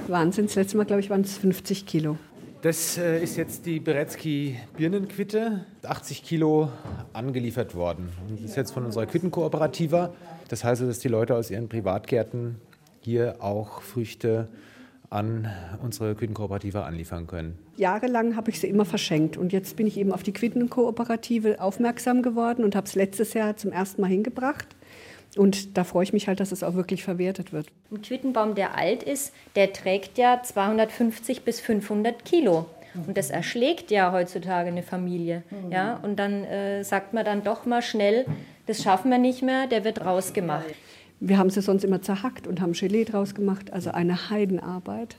Wahnsinn, 0.08 0.46
das 0.46 0.54
letzte 0.54 0.76
Mal, 0.76 0.84
glaube 0.84 1.00
ich, 1.00 1.10
waren 1.10 1.22
es 1.22 1.36
50 1.36 1.86
Kilo. 1.86 2.16
Das 2.62 2.98
äh, 2.98 3.22
ist 3.22 3.36
jetzt 3.36 3.66
die 3.66 3.78
Beretzky 3.78 4.58
Birnenquitte, 4.76 5.64
80 5.84 6.24
Kilo 6.24 6.70
angeliefert 7.12 7.74
worden. 7.76 8.08
Und 8.28 8.40
das 8.40 8.50
ist 8.50 8.56
jetzt 8.56 8.72
von 8.72 8.84
unserer 8.84 9.06
Quittenkooperativa. 9.06 10.12
Das 10.48 10.64
heißt, 10.64 10.82
dass 10.82 10.98
die 10.98 11.08
Leute 11.08 11.36
aus 11.36 11.50
ihren 11.50 11.68
Privatgärten 11.68 12.56
hier 13.00 13.36
auch 13.38 13.80
Früchte 13.82 14.48
an 15.10 15.48
unsere 15.82 16.14
Quittenkooperative 16.14 16.82
anliefern 16.82 17.26
können. 17.26 17.56
Jahrelang 17.76 18.36
habe 18.36 18.50
ich 18.50 18.60
sie 18.60 18.66
immer 18.66 18.84
verschenkt 18.84 19.36
und 19.36 19.52
jetzt 19.52 19.76
bin 19.76 19.86
ich 19.86 19.96
eben 19.96 20.12
auf 20.12 20.22
die 20.22 20.32
Quittenkooperative 20.32 21.60
aufmerksam 21.60 22.22
geworden 22.22 22.64
und 22.64 22.74
habe 22.74 22.86
es 22.86 22.94
letztes 22.94 23.34
Jahr 23.34 23.56
zum 23.56 23.72
ersten 23.72 24.02
Mal 24.02 24.08
hingebracht. 24.08 24.66
Und 25.36 25.76
da 25.76 25.84
freue 25.84 26.04
ich 26.04 26.12
mich 26.12 26.26
halt, 26.26 26.40
dass 26.40 26.52
es 26.52 26.62
auch 26.62 26.74
wirklich 26.74 27.04
verwertet 27.04 27.52
wird. 27.52 27.66
Ein 27.90 28.02
Quittenbaum, 28.02 28.54
der 28.54 28.76
alt 28.76 29.02
ist, 29.02 29.32
der 29.56 29.72
trägt 29.72 30.18
ja 30.18 30.42
250 30.42 31.42
bis 31.42 31.60
500 31.60 32.24
Kilo. 32.24 32.66
Und 33.06 33.16
das 33.16 33.30
erschlägt 33.30 33.90
ja 33.90 34.12
heutzutage 34.12 34.68
eine 34.68 34.82
Familie. 34.82 35.42
Ja? 35.70 35.98
Und 36.02 36.16
dann 36.16 36.44
äh, 36.44 36.82
sagt 36.82 37.12
man 37.12 37.24
dann 37.24 37.44
doch 37.44 37.66
mal 37.66 37.82
schnell, 37.82 38.26
das 38.66 38.82
schaffen 38.82 39.10
wir 39.10 39.18
nicht 39.18 39.42
mehr, 39.42 39.66
der 39.66 39.84
wird 39.84 40.04
rausgemacht. 40.04 40.64
Wir 41.20 41.38
haben 41.38 41.50
sie 41.50 41.60
sonst 41.62 41.84
immer 41.84 42.00
zerhackt 42.00 42.46
und 42.46 42.60
haben 42.60 42.72
Gelee 42.72 43.04
draus 43.04 43.34
gemacht, 43.34 43.72
also 43.72 43.90
eine 43.90 44.30
Heidenarbeit. 44.30 45.16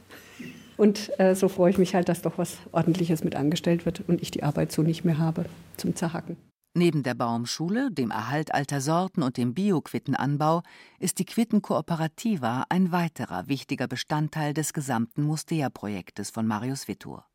Und 0.78 1.12
äh, 1.20 1.36
so 1.36 1.50
freue 1.50 1.72
ich 1.72 1.78
mich 1.78 1.94
halt, 1.94 2.08
dass 2.08 2.22
doch 2.22 2.38
was 2.38 2.58
Ordentliches 2.72 3.24
mit 3.24 3.36
angestellt 3.36 3.86
wird 3.86 4.02
und 4.08 4.22
ich 4.22 4.32
die 4.32 4.44
Arbeit 4.44 4.72
so 4.72 4.82
nicht 4.82 5.04
mehr 5.04 5.18
habe 5.18 5.46
zum 5.76 5.96
Zerhacken. 5.96 6.38
Neben 6.76 7.02
der 7.02 7.16
Baumschule, 7.16 7.92
dem 7.92 8.12
Erhalt 8.12 8.54
alter 8.54 8.80
Sorten 8.80 9.24
und 9.24 9.38
dem 9.38 9.56
Bio-Quittenanbau 9.56 10.62
ist 11.00 11.18
die 11.18 11.26
Quittenkooperativa 11.26 12.66
ein 12.70 12.92
weiterer 12.92 13.48
wichtiger 13.48 13.88
Bestandteil 13.88 14.54
des 14.54 14.74
gesamten 14.74 15.24
Mustea-Projektes 15.24 16.30
von 16.30 16.46
Marius 16.46 16.88
Wittur. 16.88 17.26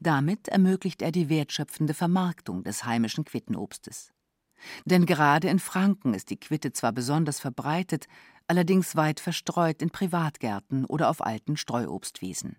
Damit 0.00 0.48
ermöglicht 0.48 1.00
er 1.00 1.12
die 1.12 1.28
wertschöpfende 1.28 1.94
Vermarktung 1.94 2.64
des 2.64 2.84
heimischen 2.84 3.24
Quittenobstes. 3.24 4.12
Denn 4.84 5.06
gerade 5.06 5.48
in 5.48 5.60
Franken 5.60 6.12
ist 6.12 6.30
die 6.30 6.38
Quitte 6.38 6.72
zwar 6.72 6.92
besonders 6.92 7.38
verbreitet, 7.38 8.06
allerdings 8.48 8.96
weit 8.96 9.20
verstreut 9.20 9.80
in 9.80 9.90
Privatgärten 9.90 10.84
oder 10.84 11.08
auf 11.08 11.24
alten 11.24 11.56
Streuobstwiesen. 11.56 12.56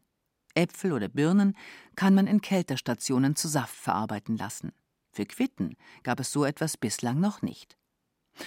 Äpfel 0.55 0.93
oder 0.93 1.10
Birnen 1.10 1.55
kann 1.95 2.15
man 2.15 2.27
in 2.27 2.41
Kälterstationen 2.41 3.36
zu 3.36 3.50
Saft 3.50 3.75
verarbeiten 3.75 4.38
lassen. 4.38 4.71
Für 5.12 5.25
Quitten 5.25 5.75
gab 6.03 6.20
es 6.20 6.32
so 6.32 6.46
etwas 6.46 6.77
bislang 6.77 7.20
noch 7.20 7.41
nicht. 7.41 7.77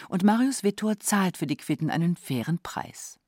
Und 0.08 0.24
Marius 0.24 0.64
Wittor 0.64 0.98
zahlt 0.98 1.36
für 1.36 1.46
die 1.46 1.56
Quitten 1.56 1.90
einen 1.90 2.16
fairen 2.16 2.58
Preis. 2.58 3.18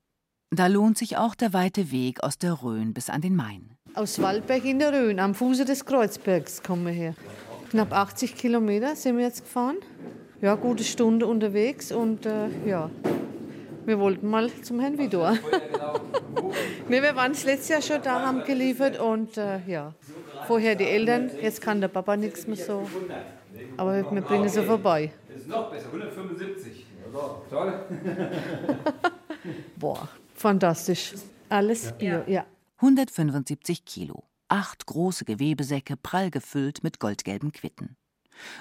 Da 0.51 0.69
lohnt 0.69 0.97
sich 0.97 1.17
auch 1.17 1.35
der 1.35 1.53
weite 1.53 1.91
Weg 1.91 2.23
aus 2.23 2.39
der 2.39 2.63
Rhön 2.63 2.95
bis 2.95 3.11
an 3.11 3.21
den 3.21 3.37
Main. 3.37 3.77
Aus 3.95 4.23
Waldberg 4.23 4.65
in 4.65 4.79
der 4.79 4.93
Rhön, 4.93 5.19
am 5.19 5.35
Fuße 5.35 5.65
des 5.65 5.85
Kreuzbergs 5.85 6.63
kommen 6.63 6.87
wir 6.87 6.93
her. 6.93 7.15
Knapp 7.71 7.93
80 7.93 8.37
Kilometer 8.37 8.97
sind 8.97 9.19
wir 9.19 9.25
jetzt 9.25 9.43
gefahren. 9.43 9.77
Ja, 10.41 10.55
gute 10.55 10.85
Stunde 10.85 11.27
unterwegs 11.27 11.93
und 11.93 12.27
äh, 12.27 12.49
ja, 12.67 12.91
wir 13.87 13.99
wollten 14.01 14.29
mal 14.29 14.51
zum 14.63 14.81
Herrn 14.81 14.99
Vidor. 14.99 15.37
nee, 16.89 17.01
wir 17.01 17.15
waren 17.15 17.33
das 17.33 17.45
letzte 17.45 17.75
Jahr 17.75 17.83
schon 17.83 18.03
da, 18.03 18.21
haben 18.21 18.43
geliefert 18.45 18.99
und 18.99 19.37
äh, 19.37 19.61
ja, 19.67 19.95
vorher 20.47 20.75
die 20.75 20.85
Eltern, 20.85 21.31
jetzt 21.41 21.61
kann 21.61 21.81
der 21.81 21.89
Papa 21.89 22.17
nichts 22.17 22.47
mehr 22.47 22.57
so. 22.57 22.89
Aber 23.77 23.95
wir 23.95 24.21
bringen 24.23 24.49
sie 24.49 24.63
vorbei. 24.63 25.13
Das 25.29 25.39
ist 25.39 25.49
noch 25.49 25.71
besser, 25.71 25.87
175. 25.87 26.87
toll. 27.49 27.87
Boah, 29.77 30.09
fantastisch. 30.35 31.15
Alles 31.49 31.93
Bio, 31.93 32.23
ja. 32.27 32.45
175 32.79 33.85
Kilo. 33.85 34.25
Acht 34.49 34.87
große 34.87 35.25
Gewebesäcke 35.25 35.97
prall 35.97 36.31
gefüllt 36.31 36.83
mit 36.83 37.01
goldgelben 37.01 37.53
Quitten. 37.53 37.97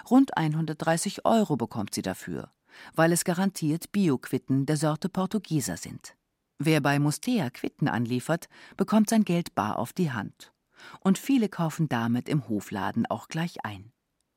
Rund 0.10 0.38
130 0.38 1.25
Euro 1.25 1.58
bekommt 1.58 1.94
sie 1.94 2.01
dafür, 2.01 2.50
weil 2.94 3.12
es 3.12 3.24
garantiert 3.24 3.91
Bio-Quitten 3.91 4.65
der 4.65 4.77
Sorte 4.77 5.10
Portugieser 5.10 5.77
sind. 5.77 6.15
Wer 6.58 6.82
bei 6.82 7.00
Mustea 7.00 7.50
Quitten 7.50 7.88
anliefert, 7.88 8.48
bekommt 8.77 9.10
sein 9.10 9.25
Geld 9.25 9.55
bar 9.55 9.77
auf 9.77 9.94
die 9.94 10.12
Hand. 10.12 10.53
Und 11.01 11.17
viele 11.17 11.50
kaufen 11.50 11.89
damit 11.89 12.29
im 12.29 12.48
Hofladen 12.48 13.05
auch 13.05 13.27
gleich 13.27 13.65
ein. 13.65 13.91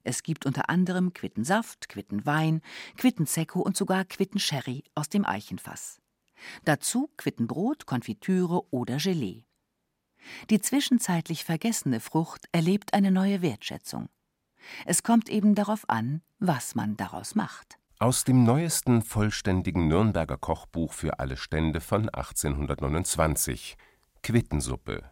Es 0.05 0.23
gibt 0.23 0.47
unter 0.47 0.71
anderem 0.71 1.13
Quittensaft, 1.13 1.89
Quittenwein, 1.89 2.63
Quittenzecco 2.97 3.61
und 3.61 3.77
sogar 3.77 4.05
Quittensherry 4.05 4.85
aus 4.95 5.09
dem 5.09 5.27
Eichenfass. 5.27 6.01
Dazu 6.65 7.11
Quittenbrot, 7.17 7.87
Konfitüre 7.87 8.63
oder 8.71 8.97
Gelee. 8.97 9.45
Die 10.51 10.61
zwischenzeitlich 10.61 11.45
vergessene 11.45 12.01
Frucht 12.01 12.47
erlebt 12.53 12.95
eine 12.95 13.11
neue 13.11 13.43
Wertschätzung. 13.43 14.09
Es 14.85 15.03
kommt 15.03 15.29
eben 15.29 15.55
darauf 15.55 15.89
an, 15.89 16.23
was 16.39 16.75
man 16.75 16.97
daraus 16.97 17.35
macht. 17.35 17.78
Aus 18.01 18.23
dem 18.23 18.45
neuesten 18.45 19.03
vollständigen 19.03 19.89
Nürnberger 19.89 20.37
Kochbuch 20.37 20.93
für 20.93 21.19
alle 21.19 21.37
Stände 21.37 21.81
von 21.81 22.09
1829 22.09 23.77
Quittensuppe. 24.23 25.03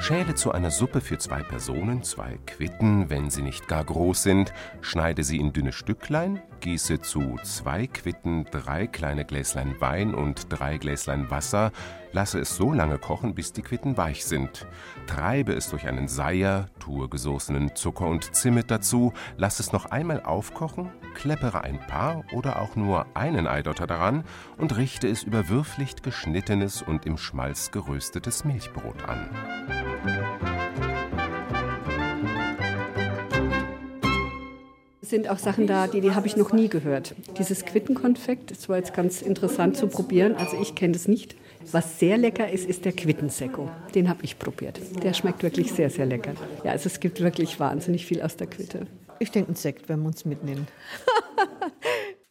Schäle 0.00 0.34
zu 0.34 0.50
einer 0.50 0.72
Suppe 0.72 1.00
für 1.00 1.18
zwei 1.18 1.44
Personen 1.44 2.02
zwei 2.02 2.36
Quitten, 2.46 3.10
wenn 3.10 3.30
sie 3.30 3.42
nicht 3.42 3.68
gar 3.68 3.84
groß 3.84 4.24
sind, 4.24 4.52
schneide 4.80 5.22
sie 5.22 5.38
in 5.38 5.52
dünne 5.52 5.72
Stücklein, 5.72 6.42
gieße 6.58 7.00
zu 7.00 7.36
zwei 7.44 7.86
Quitten 7.86 8.44
drei 8.50 8.88
kleine 8.88 9.24
Gläslein 9.24 9.80
Wein 9.80 10.14
und 10.14 10.46
drei 10.48 10.78
Gläslein 10.78 11.30
Wasser, 11.30 11.70
lasse 12.14 12.38
es 12.38 12.56
so 12.56 12.72
lange 12.72 12.98
kochen, 12.98 13.34
bis 13.34 13.52
die 13.52 13.62
Quitten 13.62 13.96
weich 13.96 14.24
sind. 14.24 14.66
Treibe 15.06 15.52
es 15.52 15.68
durch 15.68 15.86
einen 15.86 16.08
Seier, 16.08 16.68
tue 16.78 17.08
gesoßenen 17.08 17.74
Zucker 17.74 18.06
und 18.06 18.34
Zimt 18.34 18.70
dazu, 18.70 19.12
lasse 19.36 19.62
es 19.62 19.72
noch 19.72 19.86
einmal 19.86 20.22
aufkochen, 20.22 20.92
kleppere 21.14 21.64
ein 21.64 21.80
paar 21.80 22.24
oder 22.32 22.60
auch 22.60 22.76
nur 22.76 23.06
einen 23.14 23.46
Eidotter 23.46 23.86
daran 23.86 24.24
und 24.56 24.76
richte 24.76 25.08
es 25.08 25.24
über 25.24 25.48
würflicht 25.48 26.02
geschnittenes 26.04 26.82
und 26.82 27.04
im 27.04 27.18
Schmalz 27.18 27.72
geröstetes 27.72 28.44
Milchbrot 28.44 29.02
an. 29.08 29.28
Es 35.02 35.10
sind 35.10 35.28
auch 35.28 35.38
Sachen 35.38 35.66
da, 35.66 35.86
die, 35.86 36.00
die 36.00 36.14
habe 36.14 36.26
ich 36.28 36.36
noch 36.36 36.52
nie 36.52 36.68
gehört. 36.68 37.14
Dieses 37.38 37.66
Quittenkonfekt, 37.66 38.52
das 38.52 38.68
war 38.68 38.78
jetzt 38.78 38.94
ganz 38.94 39.20
interessant 39.20 39.76
zu 39.76 39.88
probieren. 39.88 40.34
Also 40.36 40.56
ich 40.60 40.74
kenne 40.74 40.94
es 40.94 41.08
nicht. 41.08 41.36
Was 41.72 41.98
sehr 41.98 42.16
lecker 42.16 42.48
ist, 42.50 42.68
ist 42.68 42.84
der 42.84 42.92
Quittensecco. 42.92 43.70
Den 43.94 44.08
habe 44.08 44.22
ich 44.22 44.38
probiert. 44.38 44.80
Der 45.02 45.12
schmeckt 45.12 45.42
wirklich 45.42 45.72
sehr, 45.72 45.90
sehr 45.90 46.06
lecker. 46.06 46.34
Ja, 46.64 46.72
also 46.72 46.86
es 46.88 47.00
gibt 47.00 47.20
wirklich 47.20 47.58
wahnsinnig 47.58 48.06
viel 48.06 48.22
aus 48.22 48.36
der 48.36 48.46
Quitte. 48.46 48.86
Ich 49.18 49.30
denke, 49.30 49.52
ein 49.52 49.56
Sekt, 49.56 49.88
wenn 49.88 50.00
wir 50.00 50.08
uns 50.08 50.24
mitnehmen. 50.24 50.66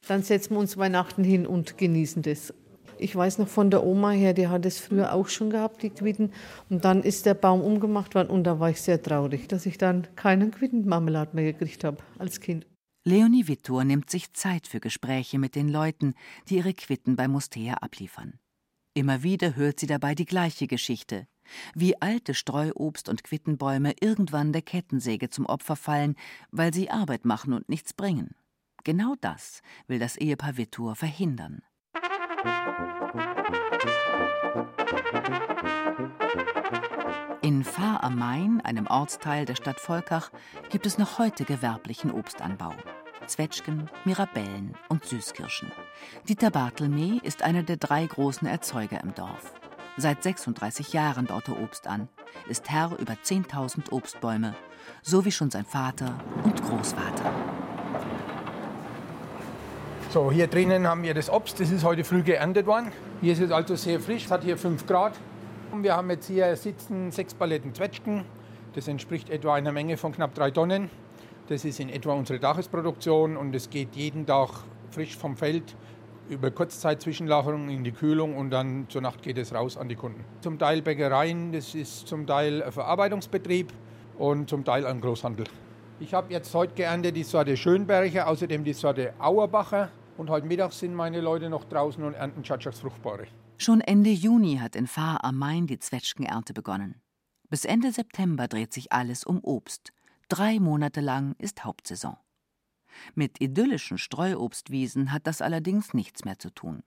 Dann 0.07 0.23
setzen 0.23 0.55
wir 0.55 0.59
uns 0.59 0.77
Weihnachten 0.77 1.23
hin 1.23 1.47
und 1.47 1.77
genießen 1.77 2.21
das. 2.21 2.53
Ich 2.97 3.15
weiß 3.15 3.37
noch 3.39 3.47
von 3.47 3.69
der 3.69 3.83
Oma 3.83 4.11
her, 4.11 4.33
die 4.33 4.47
hat 4.47 4.65
es 4.65 4.79
früher 4.79 5.13
auch 5.13 5.27
schon 5.27 5.49
gehabt, 5.49 5.83
die 5.83 5.89
Quitten. 5.89 6.31
Und 6.69 6.85
dann 6.85 7.03
ist 7.03 7.25
der 7.25 7.33
Baum 7.33 7.61
umgemacht 7.61 8.15
worden 8.15 8.29
und 8.29 8.43
da 8.43 8.59
war 8.59 8.69
ich 8.69 8.81
sehr 8.81 9.01
traurig, 9.01 9.47
dass 9.47 9.65
ich 9.65 9.77
dann 9.77 10.07
keinen 10.15 10.51
Quittenmarmelade 10.51 11.35
mehr 11.35 11.51
gekriegt 11.51 11.83
habe 11.83 11.97
als 12.19 12.39
Kind. 12.39 12.65
Leonie 13.05 13.47
Wittor 13.49 13.83
nimmt 13.83 14.09
sich 14.09 14.31
Zeit 14.33 14.67
für 14.67 14.79
Gespräche 14.79 15.37
mit 15.37 15.55
den 15.55 15.67
Leuten, 15.67 16.13
die 16.47 16.57
ihre 16.57 16.73
Quitten 16.73 17.17
bei 17.17 17.27
Mustea 17.27 17.73
abliefern. 17.75 18.39
Immer 18.95 19.23
wieder 19.23 19.55
hört 19.55 19.79
sie 19.79 19.87
dabei 19.87 20.13
die 20.13 20.25
gleiche 20.25 20.67
Geschichte, 20.67 21.27
wie 21.73 21.99
alte 21.99 22.35
Streuobst- 22.35 23.09
und 23.09 23.23
Quittenbäume 23.23 23.95
irgendwann 23.99 24.53
der 24.53 24.61
Kettensäge 24.61 25.31
zum 25.31 25.47
Opfer 25.47 25.75
fallen, 25.75 26.15
weil 26.51 26.71
sie 26.75 26.91
Arbeit 26.91 27.25
machen 27.25 27.53
und 27.53 27.69
nichts 27.69 27.93
bringen. 27.93 28.35
Genau 28.83 29.15
das 29.19 29.61
will 29.87 29.97
das 29.97 30.15
Ehepaar 30.15 30.57
Wittur 30.57 30.95
verhindern. 30.95 31.63
In 37.41 37.63
Fahr 37.63 38.03
am 38.03 38.19
Main, 38.19 38.61
einem 38.61 38.85
Ortsteil 38.85 39.45
der 39.45 39.55
Stadt 39.55 39.79
Volkach, 39.79 40.31
gibt 40.69 40.85
es 40.85 40.99
noch 40.99 41.17
heute 41.17 41.45
gewerblichen 41.45 42.11
Obstanbau. 42.11 42.75
Zwetschgen, 43.27 43.89
Mirabellen 44.05 44.75
und 44.89 45.05
Süßkirschen. 45.05 45.71
Dieter 46.27 46.51
Bartelmee 46.51 47.19
ist 47.23 47.43
einer 47.43 47.63
der 47.63 47.77
drei 47.77 48.05
großen 48.05 48.47
Erzeuger 48.47 49.01
im 49.01 49.13
Dorf. 49.15 49.53
Seit 49.97 50.23
36 50.23 50.93
Jahren 50.93 51.25
baut 51.25 51.47
er 51.47 51.61
Obst 51.61 51.87
an, 51.87 52.09
ist 52.47 52.69
Herr 52.69 52.97
über 52.99 53.13
10.000 53.13 53.91
Obstbäume, 53.91 54.55
so 55.01 55.23
wie 55.25 55.31
schon 55.31 55.51
sein 55.51 55.65
Vater 55.65 56.15
und 56.43 56.61
Großvater. 56.63 57.31
So, 60.09 60.31
hier 60.31 60.47
drinnen 60.47 60.87
haben 60.87 61.03
wir 61.03 61.13
das 61.13 61.29
Obst, 61.29 61.59
das 61.59 61.71
ist 61.71 61.83
heute 61.83 62.03
früh 62.03 62.23
geerntet 62.23 62.65
worden. 62.65 62.91
Hier 63.21 63.33
ist 63.33 63.41
es 63.41 63.51
also 63.51 63.75
sehr 63.75 63.99
frisch, 63.99 64.25
es 64.25 64.31
hat 64.31 64.43
hier 64.43 64.57
5 64.57 64.85
Grad. 64.85 65.13
Wir 65.75 65.95
haben 65.95 66.09
jetzt 66.11 66.27
hier 66.27 66.55
sitzen 66.55 67.11
sechs 67.11 67.33
Paletten 67.33 67.73
Zwetschgen. 67.73 68.25
Das 68.73 68.87
entspricht 68.87 69.29
etwa 69.29 69.55
einer 69.55 69.71
Menge 69.71 69.97
von 69.97 70.11
knapp 70.11 70.35
drei 70.35 70.51
Tonnen. 70.51 70.91
Das 71.53 71.65
ist 71.65 71.79
in 71.79 71.89
etwa 71.89 72.13
unsere 72.13 72.39
Tagesproduktion 72.39 73.37
und 73.37 73.53
es 73.53 73.69
geht 73.69 73.95
jeden 73.95 74.25
Tag 74.25 74.49
frisch 74.89 75.15
vom 75.15 75.37
Feld 75.37 75.75
über 76.27 76.49
Kurzzeit-Zwischenlagerung 76.49 77.69
in 77.69 77.83
die 77.83 77.91
Kühlung 77.91 78.35
und 78.35 78.49
dann 78.49 78.89
zur 78.89 79.01
Nacht 79.01 79.21
geht 79.21 79.37
es 79.37 79.53
raus 79.53 79.77
an 79.77 79.87
die 79.87 79.93
Kunden. 79.93 80.25
Zum 80.41 80.57
Teil 80.57 80.81
Bäckereien, 80.81 81.51
das 81.51 81.75
ist 81.75 82.07
zum 82.07 82.25
Teil 82.25 82.63
ein 82.63 82.71
Verarbeitungsbetrieb 82.71 83.71
und 84.17 84.49
zum 84.49 84.65
Teil 84.65 84.87
ein 84.87 84.99
Großhandel. 84.99 85.45
Ich 85.99 86.15
habe 86.15 86.33
jetzt 86.33 86.55
heute 86.55 86.73
geerntet 86.73 87.15
die 87.15 87.21
Sorte 87.21 87.55
Schönberger, 87.55 88.27
außerdem 88.29 88.63
die 88.63 88.73
Sorte 88.73 89.13
Auerbacher 89.19 89.91
Und 90.17 90.31
halt 90.31 90.45
mittags 90.45 90.79
sind 90.79 90.95
meine 90.95 91.21
Leute 91.21 91.51
noch 91.51 91.65
draußen 91.65 92.03
und 92.03 92.15
ernten 92.15 92.41
Tschatschaks 92.41 92.79
Fruchtbare. 92.79 93.27
Schon 93.59 93.81
Ende 93.81 94.09
Juni 94.09 94.57
hat 94.57 94.75
in 94.75 94.87
Fahr 94.87 95.23
am 95.23 95.37
Main 95.37 95.67
die 95.67 95.77
Zwetschgenernte 95.77 96.55
begonnen. 96.55 96.95
Bis 97.51 97.63
Ende 97.63 97.91
September 97.91 98.47
dreht 98.47 98.73
sich 98.73 98.91
alles 98.91 99.23
um 99.23 99.39
Obst. 99.43 99.93
Drei 100.33 100.59
Monate 100.59 100.99
lang 100.99 101.35
ist 101.37 101.63
Hauptsaison. 101.63 102.17
Mit 103.13 103.39
idyllischen 103.39 103.99
Streuobstwiesen 103.99 105.11
hat 105.11 105.27
das 105.27 105.43
allerdings 105.43 105.93
nichts 105.93 106.25
mehr 106.25 106.39
zu 106.39 106.49
tun. 106.49 106.81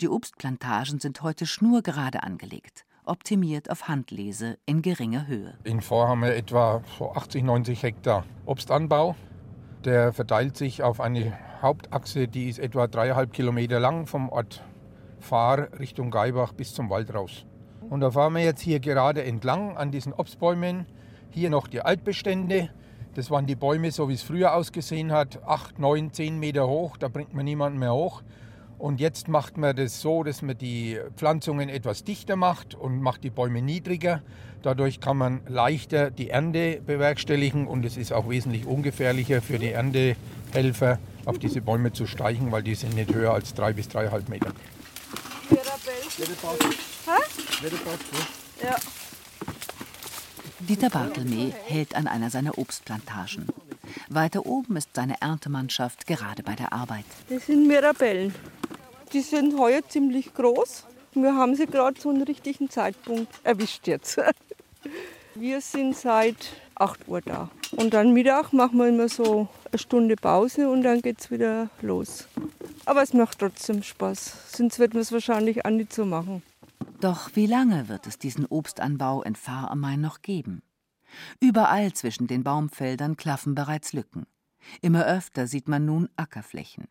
Die 0.00 0.08
Obstplantagen 0.08 1.00
sind 1.00 1.20
heute 1.22 1.44
schnurgerade 1.44 2.22
angelegt, 2.22 2.86
optimiert 3.04 3.68
auf 3.68 3.88
Handlese 3.88 4.58
in 4.64 4.80
geringer 4.80 5.26
Höhe. 5.26 5.58
In 5.64 5.80
Fahr 5.80 6.06
haben 6.06 6.22
wir 6.22 6.36
etwa 6.36 6.84
so 6.96 7.10
80, 7.10 7.42
90 7.42 7.82
Hektar 7.82 8.24
Obstanbau. 8.46 9.16
Der 9.84 10.12
verteilt 10.12 10.56
sich 10.56 10.84
auf 10.84 11.00
eine 11.00 11.36
Hauptachse, 11.60 12.28
die 12.28 12.48
ist 12.48 12.60
etwa 12.60 12.86
dreieinhalb 12.86 13.32
Kilometer 13.32 13.80
lang 13.80 14.06
vom 14.06 14.28
Ort 14.28 14.62
Fahr 15.18 15.66
Richtung 15.80 16.12
Geibach 16.12 16.52
bis 16.52 16.74
zum 16.74 16.90
Wald 16.90 17.12
raus. 17.12 17.44
Und 17.90 18.02
da 18.02 18.12
fahren 18.12 18.34
wir 18.34 18.44
jetzt 18.44 18.60
hier 18.60 18.78
gerade 18.78 19.24
entlang 19.24 19.76
an 19.76 19.90
diesen 19.90 20.12
Obstbäumen. 20.12 20.86
Hier 21.30 21.50
noch 21.50 21.66
die 21.68 21.80
Altbestände. 21.80 22.70
Das 23.14 23.30
waren 23.30 23.46
die 23.46 23.56
Bäume, 23.56 23.90
so 23.90 24.08
wie 24.08 24.14
es 24.14 24.22
früher 24.22 24.54
ausgesehen 24.54 25.12
hat, 25.12 25.42
8, 25.44 25.78
9, 25.78 26.12
10 26.12 26.38
Meter 26.38 26.68
hoch. 26.68 26.96
Da 26.96 27.08
bringt 27.08 27.34
man 27.34 27.44
niemanden 27.44 27.78
mehr 27.78 27.92
hoch. 27.92 28.22
Und 28.78 29.00
jetzt 29.00 29.26
macht 29.26 29.56
man 29.56 29.74
das 29.74 30.00
so, 30.00 30.22
dass 30.22 30.40
man 30.40 30.56
die 30.56 30.98
Pflanzungen 31.16 31.68
etwas 31.68 32.04
dichter 32.04 32.36
macht 32.36 32.76
und 32.76 33.02
macht 33.02 33.24
die 33.24 33.30
Bäume 33.30 33.60
niedriger. 33.60 34.22
Dadurch 34.62 35.00
kann 35.00 35.16
man 35.16 35.40
leichter 35.48 36.12
die 36.12 36.30
Ernte 36.30 36.80
bewerkstelligen 36.84 37.66
und 37.66 37.84
es 37.84 37.96
ist 37.96 38.12
auch 38.12 38.28
wesentlich 38.28 38.66
ungefährlicher 38.66 39.42
für 39.42 39.58
die 39.58 39.72
Erntehelfer, 39.72 40.98
auf 41.24 41.38
diese 41.38 41.60
Bäume 41.60 41.92
zu 41.92 42.06
steigen, 42.06 42.52
weil 42.52 42.62
die 42.62 42.74
sind 42.76 42.94
nicht 42.94 43.12
höher 43.12 43.34
als 43.34 43.52
drei 43.52 43.72
bis 43.72 43.88
dreieinhalb 43.88 44.28
Meter. 44.28 44.52
Ja. 48.62 48.76
Dieter 50.60 50.90
Bartelmee 50.90 51.52
hält 51.66 51.94
an 51.94 52.08
einer 52.08 52.30
seiner 52.30 52.58
Obstplantagen. 52.58 53.46
Weiter 54.08 54.44
oben 54.44 54.76
ist 54.76 54.90
seine 54.92 55.20
Erntemannschaft 55.20 56.06
gerade 56.06 56.42
bei 56.42 56.54
der 56.54 56.72
Arbeit. 56.72 57.04
Das 57.28 57.46
sind 57.46 57.68
Mirabellen. 57.68 58.34
Die 59.12 59.20
sind 59.20 59.58
heuer 59.58 59.80
ziemlich 59.88 60.34
groß. 60.34 60.84
Wir 61.14 61.34
haben 61.34 61.54
sie 61.54 61.66
gerade 61.66 61.98
zu 61.98 62.10
einem 62.10 62.22
richtigen 62.22 62.68
Zeitpunkt 62.70 63.32
erwischt 63.44 63.86
jetzt. 63.86 64.18
Wir 65.34 65.60
sind 65.60 65.96
seit 65.96 66.36
8 66.74 67.06
Uhr 67.06 67.20
da. 67.20 67.50
Und 67.72 67.94
dann 67.94 68.12
Mittag 68.12 68.52
machen 68.52 68.78
wir 68.78 68.88
immer 68.88 69.08
so 69.08 69.46
eine 69.70 69.78
Stunde 69.78 70.16
Pause 70.16 70.68
und 70.68 70.82
dann 70.82 71.00
geht 71.00 71.20
es 71.20 71.30
wieder 71.30 71.70
los. 71.80 72.26
Aber 72.86 73.02
es 73.02 73.12
macht 73.12 73.38
trotzdem 73.38 73.82
Spaß. 73.82 74.32
Sonst 74.56 74.80
wird 74.80 74.94
man 74.94 75.02
es 75.02 75.12
wahrscheinlich 75.12 75.64
auch 75.64 75.70
nicht 75.70 75.92
so 75.92 76.04
machen. 76.04 76.42
Doch 77.00 77.30
wie 77.34 77.46
lange 77.46 77.88
wird 77.88 78.08
es 78.08 78.18
diesen 78.18 78.44
Obstanbau 78.46 79.22
in 79.22 79.36
Fahr 79.36 79.70
am 79.70 79.78
Main 79.80 80.00
noch 80.00 80.20
geben? 80.20 80.62
Überall 81.40 81.92
zwischen 81.92 82.26
den 82.26 82.42
Baumfeldern 82.42 83.16
klaffen 83.16 83.54
bereits 83.54 83.92
Lücken. 83.92 84.26
Immer 84.82 85.06
öfter 85.06 85.46
sieht 85.46 85.68
man 85.68 85.84
nun 85.84 86.08
Ackerflächen. 86.16 86.88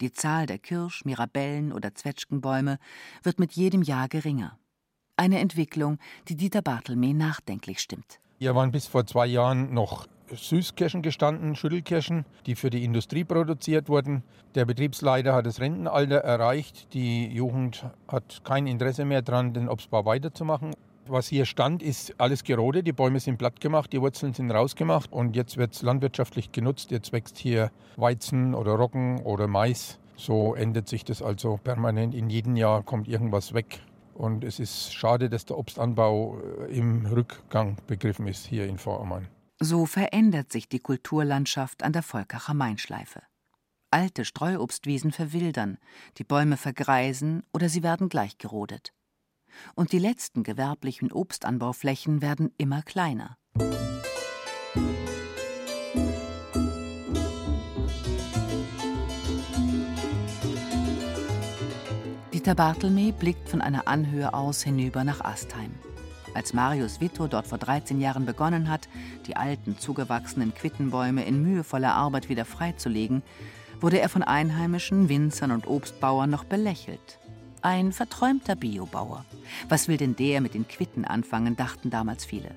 Die 0.00 0.12
Zahl 0.12 0.46
der 0.46 0.58
Kirsch-, 0.58 1.04
Mirabellen- 1.04 1.74
oder 1.74 1.94
Zwetschgenbäume 1.94 2.78
wird 3.22 3.38
mit 3.38 3.52
jedem 3.52 3.82
Jahr 3.82 4.08
geringer. 4.08 4.58
Eine 5.16 5.40
Entwicklung, 5.40 5.98
die 6.28 6.36
Dieter 6.36 6.62
Bartelmee 6.62 7.12
nachdenklich 7.12 7.80
stimmt. 7.80 8.18
Hier 8.38 8.54
waren 8.54 8.72
bis 8.72 8.86
vor 8.86 9.06
zwei 9.06 9.26
Jahren 9.26 9.74
noch 9.74 10.06
Süßkirschen 10.32 11.02
gestanden, 11.02 11.56
Schüttelkirschen, 11.56 12.24
die 12.46 12.54
für 12.54 12.70
die 12.70 12.84
Industrie 12.84 13.24
produziert 13.24 13.88
wurden. 13.88 14.22
Der 14.54 14.64
Betriebsleiter 14.64 15.34
hat 15.34 15.46
das 15.46 15.60
Rentenalter 15.60 16.18
erreicht. 16.18 16.92
Die 16.94 17.26
Jugend 17.26 17.84
hat 18.08 18.42
kein 18.44 18.66
Interesse 18.66 19.04
mehr 19.04 19.22
daran, 19.22 19.52
den 19.52 19.68
Obstbau 19.68 20.04
weiterzumachen. 20.04 20.74
Was 21.06 21.28
hier 21.28 21.44
stand, 21.44 21.82
ist 21.82 22.14
alles 22.18 22.44
gerodet. 22.44 22.86
Die 22.86 22.92
Bäume 22.92 23.18
sind 23.18 23.38
platt 23.38 23.60
gemacht, 23.60 23.92
die 23.92 24.00
Wurzeln 24.00 24.32
sind 24.32 24.50
rausgemacht 24.50 25.12
und 25.12 25.34
jetzt 25.34 25.56
wird 25.56 25.74
es 25.74 25.82
landwirtschaftlich 25.82 26.52
genutzt. 26.52 26.90
Jetzt 26.90 27.12
wächst 27.12 27.36
hier 27.36 27.70
Weizen 27.96 28.54
oder 28.54 28.72
Roggen 28.72 29.20
oder 29.22 29.48
Mais. 29.48 29.98
So 30.16 30.54
ändert 30.54 30.86
sich 30.86 31.04
das 31.04 31.22
also 31.22 31.58
permanent. 31.64 32.14
In 32.14 32.30
jedem 32.30 32.54
Jahr 32.54 32.82
kommt 32.82 33.08
irgendwas 33.08 33.54
weg. 33.54 33.80
Und 34.14 34.44
es 34.44 34.60
ist 34.60 34.92
schade, 34.92 35.30
dass 35.30 35.46
der 35.46 35.56
Obstanbau 35.56 36.38
äh, 36.68 36.76
im 36.76 37.06
Rückgang 37.06 37.78
begriffen 37.86 38.26
ist 38.28 38.46
hier 38.46 38.66
in 38.66 38.76
Vorarlberg. 38.76 39.22
So 39.62 39.84
verändert 39.84 40.50
sich 40.50 40.70
die 40.70 40.78
Kulturlandschaft 40.78 41.82
an 41.82 41.92
der 41.92 42.02
Volkacher 42.02 42.54
Mainschleife. 42.54 43.22
Alte 43.90 44.24
Streuobstwiesen 44.24 45.12
verwildern, 45.12 45.76
die 46.16 46.24
Bäume 46.24 46.56
vergreisen 46.56 47.42
oder 47.52 47.68
sie 47.68 47.82
werden 47.82 48.08
gleichgerodet. 48.08 48.94
Und 49.74 49.92
die 49.92 49.98
letzten 49.98 50.44
gewerblichen 50.44 51.12
Obstanbauflächen 51.12 52.22
werden 52.22 52.54
immer 52.56 52.80
kleiner. 52.80 53.36
Dieter 62.32 62.54
Bartelmee 62.54 63.12
blickt 63.12 63.50
von 63.50 63.60
einer 63.60 63.86
Anhöhe 63.88 64.32
aus 64.32 64.62
hinüber 64.62 65.04
nach 65.04 65.20
Astheim. 65.20 65.74
Als 66.34 66.52
Marius 66.52 67.00
Witto 67.00 67.26
dort 67.26 67.46
vor 67.46 67.58
13 67.58 68.00
Jahren 68.00 68.24
begonnen 68.24 68.68
hat, 68.68 68.88
die 69.26 69.36
alten, 69.36 69.78
zugewachsenen 69.78 70.54
Quittenbäume 70.54 71.24
in 71.24 71.42
mühevoller 71.42 71.94
Arbeit 71.94 72.28
wieder 72.28 72.44
freizulegen, 72.44 73.22
wurde 73.80 74.00
er 74.00 74.08
von 74.08 74.22
einheimischen 74.22 75.08
Winzern 75.08 75.50
und 75.50 75.66
Obstbauern 75.66 76.30
noch 76.30 76.44
belächelt. 76.44 77.18
Ein 77.62 77.92
verträumter 77.92 78.56
Biobauer. 78.56 79.24
Was 79.68 79.88
will 79.88 79.96
denn 79.96 80.16
der 80.16 80.40
mit 80.40 80.54
den 80.54 80.68
Quitten 80.68 81.04
anfangen, 81.04 81.56
dachten 81.56 81.90
damals 81.90 82.24
viele. 82.24 82.54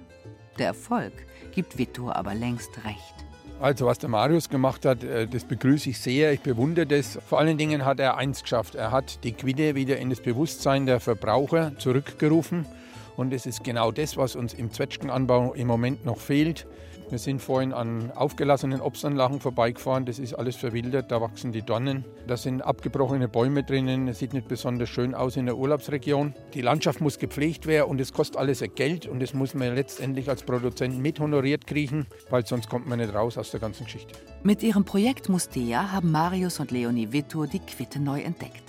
Der 0.60 0.68
Erfolg 0.68 1.14
gibt 1.54 1.78
Witto 1.78 2.12
aber 2.12 2.36
längst 2.36 2.86
recht. 2.86 3.16
Also 3.60 3.86
was 3.86 3.98
der 3.98 4.10
Marius 4.10 4.50
gemacht 4.50 4.86
hat, 4.86 5.04
äh, 5.04 5.28
das 5.28 5.46
begrüße 5.46 5.90
ich 5.90 6.00
sehr, 6.00 6.34
ich 6.34 6.42
bewundere 6.42 6.86
das. 6.86 7.18
Vor 7.28 7.40
allen 7.40 7.58
Dingen 7.58 7.86
hat 7.86 8.00
er 8.00 8.18
eins 8.18 8.42
geschafft, 8.44 8.76
er 8.76 8.92
hat 8.92 9.24
die 9.24 9.32
Quitte 9.32 9.76
wieder 9.76 9.98
in 9.98 10.10
das 10.10 10.22
Bewusstsein 10.22 10.86
der 10.86 11.00
Verbraucher 11.00 11.78
zurückgerufen. 11.78 12.66
Und 13.16 13.34
es 13.34 13.46
ist 13.46 13.64
genau 13.64 13.92
das, 13.92 14.18
was 14.18 14.36
uns 14.36 14.54
im 14.54 14.72
Zwetschgenanbau 14.72 15.54
im 15.54 15.68
Moment 15.68 16.06
noch 16.06 16.18
fehlt. 16.18 16.66
Wir 17.10 17.20
sind 17.20 17.44
vorhin 17.44 17.74
an 17.74 18.12
aufgelassenen 18.16 18.82
Obstanlagen 18.82 19.40
vorbeigefahren. 19.40 20.06
Das 20.06 20.18
ist 20.18 20.34
alles 20.34 20.56
verwildert, 20.56 21.12
da 21.12 21.22
wachsen 21.22 21.52
die 21.52 21.62
Dornen. 21.62 22.06
Da 22.28 22.38
sind 22.38 22.62
abgebrochene 22.62 23.28
Bäume 23.28 23.64
drinnen. 23.64 24.08
Es 24.08 24.18
sieht 24.20 24.34
nicht 24.34 24.48
besonders 24.48 24.90
schön 24.90 25.14
aus 25.14 25.36
in 25.38 25.46
der 25.46 25.58
Urlaubsregion. 25.58 26.34
Die 26.56 26.62
Landschaft 26.62 27.02
muss 27.02 27.20
gepflegt 27.20 27.68
werden 27.68 27.92
und 27.92 28.02
es 28.02 28.14
kostet 28.14 28.38
alles 28.38 28.64
Geld. 28.76 29.06
Und 29.06 29.22
das 29.22 29.36
muss 29.36 29.54
man 29.54 29.76
letztendlich 29.76 30.28
als 30.28 30.42
Produzent 30.44 30.98
mit 30.98 31.20
honoriert 31.20 31.68
kriegen, 31.68 32.08
weil 32.32 32.48
sonst 32.48 32.68
kommt 32.68 32.88
man 32.88 32.98
nicht 32.98 33.14
raus 33.14 33.38
aus 33.38 33.52
der 33.52 33.60
ganzen 33.60 33.84
Geschichte. 33.84 34.16
Mit 34.42 34.64
ihrem 34.64 34.84
Projekt 34.84 35.30
Mustea 35.30 35.92
haben 35.92 36.12
Marius 36.12 36.60
und 36.60 36.72
Leonie 36.72 37.12
Wittur 37.12 37.46
die 37.46 37.60
Quitte 37.60 38.00
neu 38.00 38.22
entdeckt. 38.22 38.63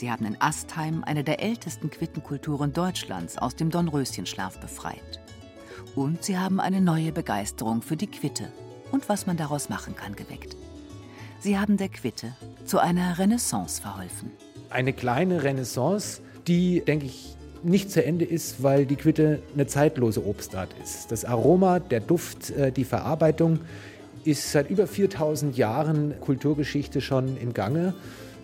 Sie 0.00 0.10
haben 0.10 0.24
in 0.24 0.40
Astheim 0.40 1.04
eine 1.04 1.22
der 1.24 1.42
ältesten 1.42 1.90
Quittenkulturen 1.90 2.72
Deutschlands 2.72 3.36
aus 3.36 3.54
dem 3.54 3.68
Dornröschenschlaf 3.68 4.58
befreit. 4.58 5.20
Und 5.94 6.24
sie 6.24 6.38
haben 6.38 6.58
eine 6.58 6.80
neue 6.80 7.12
Begeisterung 7.12 7.82
für 7.82 7.98
die 7.98 8.06
Quitte 8.06 8.44
und 8.92 9.10
was 9.10 9.26
man 9.26 9.36
daraus 9.36 9.68
machen 9.68 9.94
kann 9.94 10.16
geweckt. 10.16 10.56
Sie 11.40 11.58
haben 11.58 11.76
der 11.76 11.90
Quitte 11.90 12.34
zu 12.64 12.78
einer 12.78 13.18
Renaissance 13.18 13.82
verholfen. 13.82 14.30
Eine 14.70 14.94
kleine 14.94 15.42
Renaissance, 15.42 16.22
die, 16.46 16.80
denke 16.80 17.04
ich, 17.04 17.36
nicht 17.62 17.90
zu 17.90 18.02
Ende 18.02 18.24
ist, 18.24 18.62
weil 18.62 18.86
die 18.86 18.96
Quitte 18.96 19.42
eine 19.52 19.66
zeitlose 19.66 20.24
Obstart 20.24 20.74
ist. 20.82 21.12
Das 21.12 21.26
Aroma, 21.26 21.78
der 21.78 22.00
Duft, 22.00 22.48
äh, 22.52 22.72
die 22.72 22.84
Verarbeitung 22.84 23.60
ist 24.24 24.50
seit 24.50 24.70
über 24.70 24.86
4000 24.86 25.58
Jahren 25.58 26.18
Kulturgeschichte 26.20 27.02
schon 27.02 27.36
im 27.36 27.52
Gange. 27.52 27.92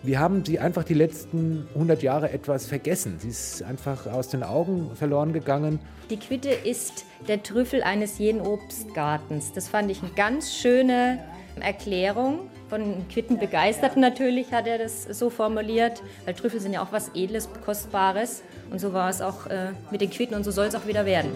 Wir 0.03 0.19
haben 0.19 0.45
sie 0.45 0.59
einfach 0.59 0.83
die 0.83 0.93
letzten 0.93 1.67
100 1.73 2.03
Jahre 2.03 2.31
etwas 2.31 2.65
vergessen. 2.65 3.17
Sie 3.19 3.29
ist 3.29 3.63
einfach 3.63 4.07
aus 4.07 4.29
den 4.29 4.43
Augen 4.43 4.95
verloren 4.95 5.33
gegangen. 5.33 5.79
Die 6.09 6.17
Quitte 6.17 6.49
ist 6.49 7.05
der 7.27 7.43
Trüffel 7.43 7.83
eines 7.83 8.17
jeden 8.17 8.41
Obstgartens. 8.41 9.51
Das 9.53 9.67
fand 9.67 9.91
ich 9.91 10.01
eine 10.01 10.11
ganz 10.11 10.53
schöne 10.53 11.19
Erklärung. 11.59 12.49
Von 12.69 13.07
Quittenbegeisterten 13.09 14.01
natürlich 14.01 14.51
hat 14.51 14.67
er 14.67 14.77
das 14.77 15.03
so 15.03 15.29
formuliert, 15.29 16.03
weil 16.25 16.33
Trüffel 16.33 16.59
sind 16.59 16.73
ja 16.73 16.83
auch 16.83 16.91
was 16.91 17.11
Edles, 17.15 17.49
Kostbares. 17.65 18.43
Und 18.69 18.79
so 18.79 18.93
war 18.93 19.09
es 19.09 19.21
auch 19.21 19.47
äh, 19.47 19.71
mit 19.89 20.01
den 20.01 20.09
Quitten 20.09 20.35
und 20.35 20.43
so 20.43 20.51
soll 20.51 20.67
es 20.67 20.75
auch 20.75 20.85
wieder 20.85 21.05
werden. 21.05 21.31